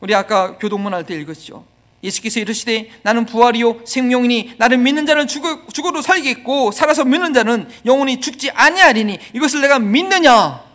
우리 0.00 0.14
아까 0.14 0.56
교동문 0.56 0.94
할 0.94 1.04
때 1.04 1.14
읽었죠. 1.20 1.66
예수께서 2.02 2.40
이르시되 2.40 2.90
나는 3.02 3.26
부활이요 3.26 3.80
생명이니 3.84 4.54
나를 4.58 4.78
믿는 4.78 5.06
자는 5.06 5.26
죽어, 5.26 5.66
죽어도 5.72 6.00
살겠고 6.02 6.72
살아서 6.72 7.04
믿는 7.04 7.34
자는 7.34 7.68
영원히 7.84 8.20
죽지 8.20 8.50
아니하리니 8.50 9.18
이것을 9.34 9.60
내가 9.60 9.78
믿느냐 9.78 10.70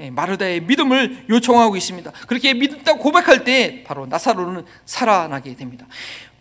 예, 0.00 0.10
마르다의 0.10 0.60
믿음을 0.62 1.24
요청하고 1.30 1.76
있습니다. 1.76 2.10
그렇게 2.26 2.52
믿었다고 2.52 2.98
고백할 2.98 3.44
때 3.44 3.82
바로 3.84 4.06
나사로는 4.06 4.64
살아나게 4.84 5.56
됩니다. 5.56 5.86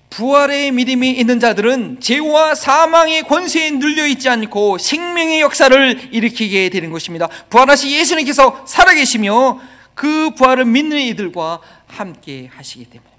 부활의 0.09 0.71
믿음이 0.71 1.11
있는 1.11 1.39
자들은 1.39 1.99
죄와 1.99 2.55
사망의 2.55 3.23
권세에 3.23 3.71
눌려 3.71 4.07
있지 4.07 4.29
않고 4.29 4.77
생명의 4.77 5.41
역사를 5.41 6.13
일으키게 6.13 6.69
되는 6.69 6.91
것입니다. 6.91 7.27
부활하신 7.49 7.91
예수님께서 7.91 8.65
살아계시며 8.65 9.59
그 9.93 10.31
부활을 10.35 10.65
믿는 10.65 10.99
이들과 10.99 11.59
함께 11.87 12.49
하시기 12.53 12.85
때문입니다. 12.85 13.14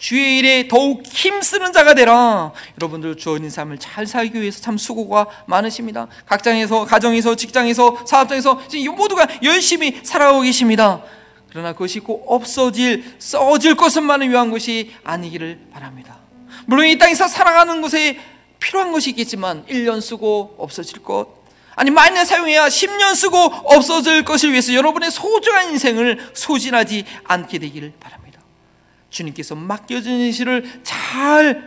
주의 0.00 0.38
일에 0.38 0.66
더욱 0.66 1.02
힘쓰는 1.04 1.74
자가 1.74 1.92
되라. 1.92 2.52
여러분들 2.80 3.18
주어진 3.18 3.50
삶을 3.50 3.76
잘 3.78 4.06
살기 4.06 4.40
위해서 4.40 4.58
참 4.62 4.78
수고가 4.78 5.26
많으십니다. 5.44 6.06
각장에서, 6.24 6.86
가정에서, 6.86 7.36
직장에서, 7.36 8.06
사업장에서 8.06 8.62
모두가 8.96 9.28
열심히 9.42 10.00
살아오고 10.02 10.40
계십니다. 10.40 11.02
그러나 11.50 11.74
그것이 11.74 12.00
꼭 12.00 12.24
없어질, 12.26 13.16
써질 13.18 13.74
것만을 13.74 14.30
위한 14.30 14.50
것이 14.50 14.90
아니기를 15.04 15.66
바랍니다. 15.70 16.16
물론 16.64 16.86
이 16.86 16.96
땅에서 16.96 17.28
살아가는 17.28 17.82
것에 17.82 18.18
필요한 18.58 18.92
것이 18.92 19.10
있겠지만 19.10 19.66
1년 19.66 20.00
쓰고 20.00 20.54
없어질 20.56 21.02
것, 21.02 21.28
아니 21.76 21.90
만년 21.90 22.24
사용해야 22.24 22.68
10년 22.68 23.14
쓰고 23.14 23.36
없어질 23.36 24.24
것을 24.24 24.52
위해서 24.52 24.72
여러분의 24.72 25.10
소중한 25.10 25.72
인생을 25.72 26.30
소진하지 26.32 27.04
않게 27.24 27.58
되기를 27.58 27.92
바랍니다. 28.00 28.19
주님께서 29.10 29.54
맡겨진 29.54 30.18
일을 30.20 30.80
잘 30.82 31.64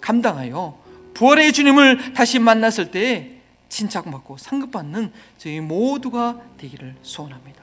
감당하여 0.00 0.78
부활의 1.14 1.52
주님을 1.52 2.14
다시 2.14 2.38
만났을 2.38 2.90
때 2.90 3.32
친착받고 3.68 4.38
상급받는 4.38 5.12
저희 5.36 5.60
모두가 5.60 6.40
되기를 6.58 6.94
소원합니다. 7.02 7.62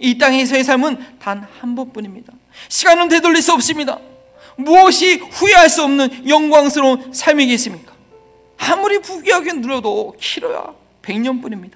이 0.00 0.18
땅에서의 0.18 0.64
삶은 0.64 1.18
단 1.18 1.46
한 1.60 1.74
번뿐입니다. 1.74 2.32
시간은 2.68 3.08
되돌릴 3.08 3.40
수 3.42 3.52
없습니다. 3.52 3.98
무엇이 4.56 5.16
후회할 5.16 5.68
수 5.70 5.84
없는 5.84 6.28
영광스러운 6.28 7.12
삶이겠습니까? 7.12 7.92
아무리 8.58 9.00
부귀하게 9.00 9.52
누려도 9.54 10.16
길어야 10.20 10.74
100년뿐입니다. 11.02 11.74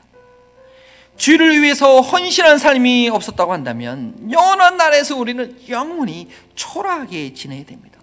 주를 1.23 1.63
위해서 1.63 2.01
헌신한 2.01 2.59
삶이 2.59 3.09
없었다고 3.09 3.53
한다면 3.53 4.29
영원한 4.33 4.77
날에서 4.77 5.17
우리는 5.17 5.57
영원히 5.69 6.27
초라하게 6.57 7.33
지내야 7.33 7.65
됩니다. 7.65 8.01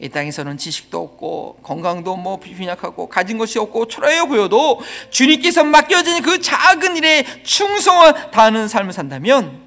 이 0.00 0.08
땅에서는 0.08 0.56
지식도 0.56 0.98
없고 0.98 1.58
건강도 1.62 2.16
뭐 2.16 2.40
빈약하고 2.40 3.10
가진 3.10 3.36
것이 3.36 3.58
없고 3.58 3.88
초라해 3.88 4.26
보여도 4.26 4.80
주님께서 5.10 5.62
맡겨진 5.64 6.22
그 6.22 6.40
작은 6.40 6.96
일에 6.96 7.26
충성을 7.42 8.30
다하는 8.30 8.66
삶을 8.66 8.94
산다면 8.94 9.60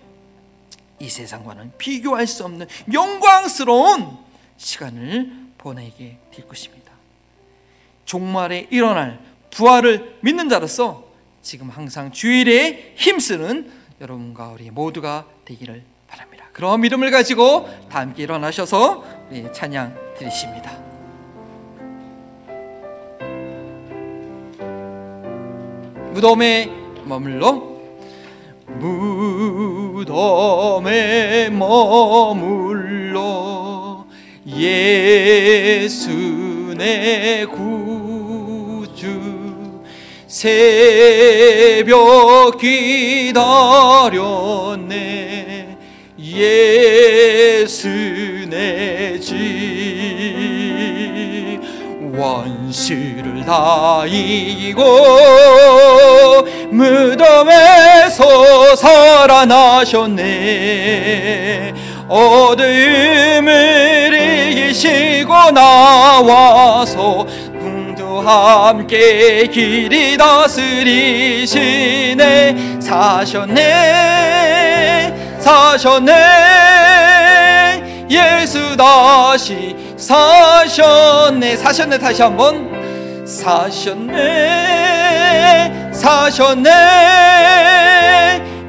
이 1.00 1.08
세상과는 1.08 1.74
비교할 1.78 2.26
수 2.26 2.46
없는 2.46 2.66
영광스러운 2.92 4.18
시간을 4.58 5.34
보내게 5.60 6.18
될 6.34 6.48
것입니다. 6.48 6.94
종말에 8.06 8.66
일어날 8.72 9.20
부활을 9.52 10.18
믿는 10.22 10.50
자로서 10.50 11.07
지금 11.48 11.70
항상 11.70 12.12
주일에 12.12 12.92
힘쓰는 12.98 13.72
여러분과 14.02 14.50
우리 14.50 14.70
모두가 14.70 15.26
되기를 15.46 15.82
바랍니다. 16.06 16.44
그런 16.52 16.82
믿음을 16.82 17.10
가지고 17.10 17.70
다 17.90 18.02
함께 18.02 18.24
일어나셔서 18.24 19.06
찬양 19.54 19.96
드리십니다. 20.18 20.78
무덤에 26.12 26.70
머물러 27.06 27.78
무덤에 29.88 31.50
머물러 31.50 33.16
예수 34.48 36.10
내 36.78 37.46
구주 37.46 38.07
새벽 40.28 41.96
기다렸네. 42.60 43.48
예수 46.20 47.88
내집. 48.50 49.38
원수를 52.14 53.46
다 53.46 54.04
이기고 54.06 54.84
무덤에서 56.72 58.26
살아나셨네. 58.76 60.28
어둠을 62.10 63.48
이기시고 64.14 65.52
나와서 65.52 67.26
함께 68.28 69.48
길이 69.48 70.18
다스리시네. 70.18 71.48
사셨네 72.82 74.18
사셨네. 75.40 76.14
예수 78.10 78.76
다시 78.76 79.76
사셨네. 79.98 81.56
사셨네 81.58 81.98
다시 81.98 82.22
한번. 82.22 83.26
사셨네 83.26 84.18
사셨네. 85.94 86.72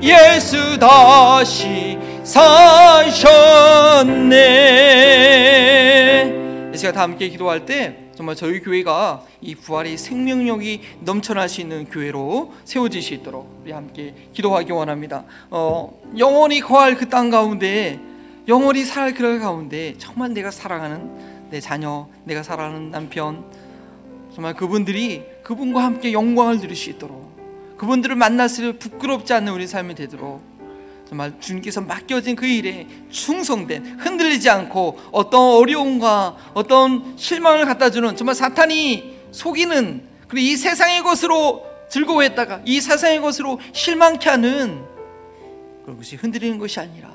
예수 0.03 0.79
다시 0.79 1.99
사셨네. 2.25 3.18
제가 6.77 6.92
다 6.92 7.03
함께 7.03 7.29
기도할 7.29 7.66
때 7.66 8.08
정말 8.19 8.35
저희 8.35 8.59
교회가 8.59 9.23
이 9.41 9.55
부활의 9.55 9.97
생명력이 9.97 10.81
있는 11.61 11.85
교회로 11.85 12.53
세워질 12.65 13.01
수 13.01 13.15
있도록 13.15 13.61
우리 13.63 13.71
함께 13.71 14.13
기도하기 14.33 14.73
원합니다. 14.73 15.23
어, 15.51 15.97
영원히 16.19 16.59
거할 16.59 16.97
그 16.97 17.09
땅 17.09 17.31
가운데 17.31 18.01
영원히 18.49 18.85
살그 18.85 19.39
가운데 19.39 19.95
정말 19.99 20.35
내가 20.35 20.51
사랑하는 20.51 21.49
내 21.51 21.61
자녀, 21.61 22.09
내가 22.25 22.43
사랑하는 22.43 22.91
남편, 22.91 23.45
정말 24.35 24.53
그분들이 24.55 25.23
그분과 25.45 25.85
함께 25.85 26.13
영광을 26.13 26.59
누릴 26.59 26.75
수 26.75 26.91
있도록 26.91 27.77
그분들을 27.77 28.17
만났을 28.17 28.73
부끄럽지 28.81 29.33
않는 29.33 29.53
우리 29.53 29.69
삶이 29.69 29.95
되도록 29.95 30.43
정말 31.09 31.33
주님께서 31.40 31.81
맡겨진 31.81 32.37
그 32.37 32.47
일에 32.47 32.87
충성된 33.11 33.99
흔들리지 34.01 34.51
않고 34.51 34.99
어떤 35.11 35.40
어려움과 35.57 36.37
어떤 36.53 37.16
실망을 37.16 37.64
갖다 37.64 37.90
주는 37.90 38.14
정말 38.14 38.35
사탄이 38.35 39.16
속이는 39.33 40.03
그리고 40.29 40.47
이 40.47 40.57
세상의 40.57 41.03
것으로 41.03 41.66
즐거워했다가 41.88 42.61
이 42.66 42.81
세상의 42.83 43.23
것으로 43.23 43.59
실망케 43.73 44.29
하는 44.29 44.83
그런 45.83 45.97
것이 45.97 46.16
흔들리는 46.16 46.59
것이 46.59 46.79
아니라 46.79 47.09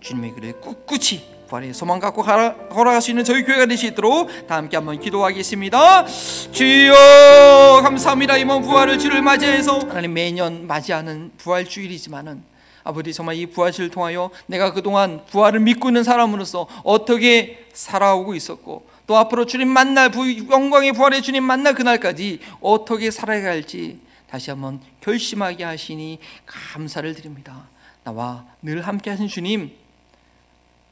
주님의 0.00 0.34
길에 0.36 0.52
꿋꿋이 0.52 1.34
부활의 1.48 1.74
소망 1.74 1.98
갖고 1.98 2.22
걸어갈 2.22 3.02
수 3.02 3.10
있는 3.10 3.24
저희 3.24 3.42
교회가 3.42 3.66
될 3.66 3.76
수 3.76 3.86
있도록 3.86 4.46
다 4.46 4.56
함께 4.56 4.76
한번 4.76 5.00
기도하겠습니다. 5.00 6.06
주여 6.52 7.80
감사합니다. 7.82 8.36
이번 8.36 8.62
부활을 8.62 9.00
주를 9.00 9.22
맞이해서 9.22 9.78
하나님 9.80 10.14
매년 10.14 10.66
맞이하는 10.68 11.32
부활 11.36 11.64
주일이지만은 11.64 12.42
아버지 12.86 13.12
정말 13.12 13.34
이 13.34 13.46
부활을 13.46 13.90
통하여 13.90 14.30
내가 14.46 14.72
그동안 14.72 15.24
부활을 15.26 15.58
믿고 15.58 15.88
있는 15.88 16.04
사람으로서 16.04 16.68
어떻게 16.84 17.66
살아오고 17.72 18.36
있었고 18.36 18.88
또 19.08 19.16
앞으로 19.16 19.44
주님 19.44 19.68
만날 19.68 20.12
영광의 20.14 20.92
부활의 20.92 21.20
주님 21.22 21.42
만날 21.42 21.74
그날까지 21.74 22.40
어떻게 22.60 23.10
살아야 23.10 23.44
할지 23.48 23.98
다시 24.30 24.50
한번 24.50 24.80
결심하게 25.00 25.64
하시니 25.64 26.20
감사를 26.46 27.12
드립니다. 27.14 27.68
나와 28.04 28.44
늘 28.62 28.82
함께 28.82 29.10
하신 29.10 29.26
주님 29.26 29.72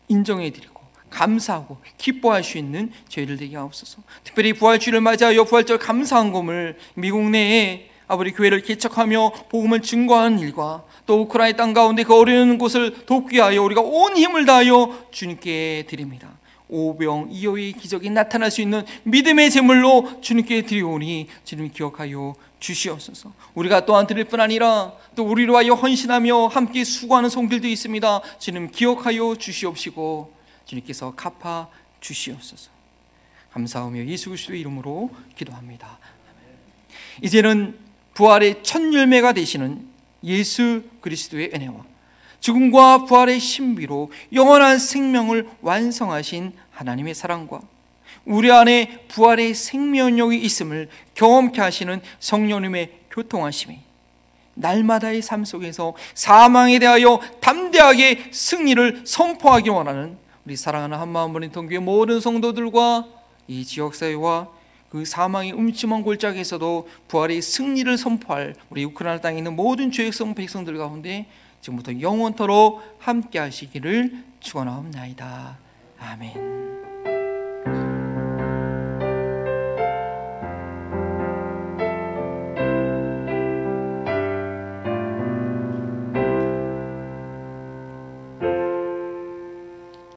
인정해 0.09 0.51
드리고 0.51 0.83
감사하고 1.11 1.79
기뻐할 1.97 2.43
수 2.43 2.59
있는 2.59 2.93
저희들 3.09 3.37
되게 3.37 3.57
하옵소서. 3.57 4.03
특별히 4.25 4.53
부활주를 4.53 5.01
맞이하여 5.01 5.45
부활절 5.45 5.79
감사한 5.79 6.33
검을 6.33 6.77
미국 6.95 7.31
내에 7.31 7.94
아버지 8.07 8.33
교회를 8.33 8.63
개척하며 8.63 9.33
복음을 9.49 9.81
증거하는 9.81 10.39
일과 10.39 10.85
또 11.07 11.23
우크라이나 11.23 11.57
땅 11.57 11.73
가운데 11.73 12.03
그 12.03 12.19
어려운 12.19 12.59
곳을 12.59 13.05
돕기 13.07 13.37
위하여 13.37 13.63
우리가 13.63 13.81
온 13.81 14.17
힘을 14.17 14.47
다하여 14.47 15.07
주님께 15.11 15.85
드립니다. 15.89 16.31
오병 16.69 17.29
이어의 17.31 17.73
기적이 17.75 18.11
나타날 18.11 18.51
수 18.51 18.61
있는 18.61 18.85
믿음의 19.05 19.51
제물로 19.51 20.21
주님께 20.21 20.63
드리오니 20.63 21.29
주님 21.45 21.71
기억하여 21.71 22.35
주시옵소서. 22.59 23.33
우리가 23.55 23.85
또한 23.85 24.07
드릴 24.07 24.25
뿐 24.25 24.41
아니라 24.41 24.93
또 25.15 25.25
우리로 25.25 25.57
하여 25.57 25.75
헌신하며 25.75 26.49
함께 26.49 26.83
수고하는 26.83 27.29
손길도 27.29 27.69
있습니다. 27.69 28.23
주님 28.39 28.71
기억하여 28.71 29.37
주시옵시고 29.37 30.33
주님께서 30.65 31.15
갚아 31.15 31.69
주시옵소서. 32.01 32.71
감사하며 33.53 34.07
예수 34.07 34.31
그리스도의 34.31 34.61
이름으로 34.61 35.11
기도합니다. 35.37 35.99
이제는 37.23 37.84
부활의 38.15 38.63
첫 38.63 38.93
열매가 38.93 39.33
되시는 39.33 39.87
예수 40.25 40.83
그리스도의 41.01 41.51
은혜와 41.55 41.85
죽음과 42.41 43.07
부활의 43.07 43.41
신비로 43.41 44.11
영원한 44.33 44.79
생명을 44.79 45.49
완성하신 45.61 46.53
하나님의 46.71 47.15
사랑과 47.15 47.61
우리 48.25 48.51
안에 48.51 49.07
부활의 49.09 49.55
생명력이 49.55 50.39
있음을 50.39 50.89
경험케 51.15 51.61
하시는 51.61 52.01
성령님의 52.21 52.91
교통하심이 53.11 53.79
날마다의 54.55 55.21
삶 55.23 55.45
속에서 55.45 55.95
사망에 56.15 56.79
대하여 56.79 57.21
담대하게 57.41 58.31
승리를 58.31 59.03
선포하기 59.05 59.71
원하는 59.71 60.17
우리 60.47 60.57
사랑하는 60.57 60.99
한마음 60.99 61.33
버린 61.33 61.51
동교의 61.51 61.81
모든 61.81 62.21
성도들과 62.21 63.07
이 63.49 63.65
지역사회와 63.65 64.49
그 64.95 65.05
사망의 65.05 65.55
음침한 65.55 66.05
골짜기에서도 66.05 66.89
부활의 67.09 67.43
승리를 67.43 67.99
선포할 67.99 68.55
우리 68.71 68.85
우크라이나 68.85 69.21
땅에 69.21 69.39
있는 69.39 69.57
모든 69.57 69.91
죄성 69.91 70.37
백성들 70.37 70.79
가운데 70.79 71.27
지금부터 71.61 72.01
영원토록 72.01 72.81
함께 73.01 73.41
하시기를 73.41 74.17
축원하옵나이다. 74.39 75.59
아멘. 75.99 76.64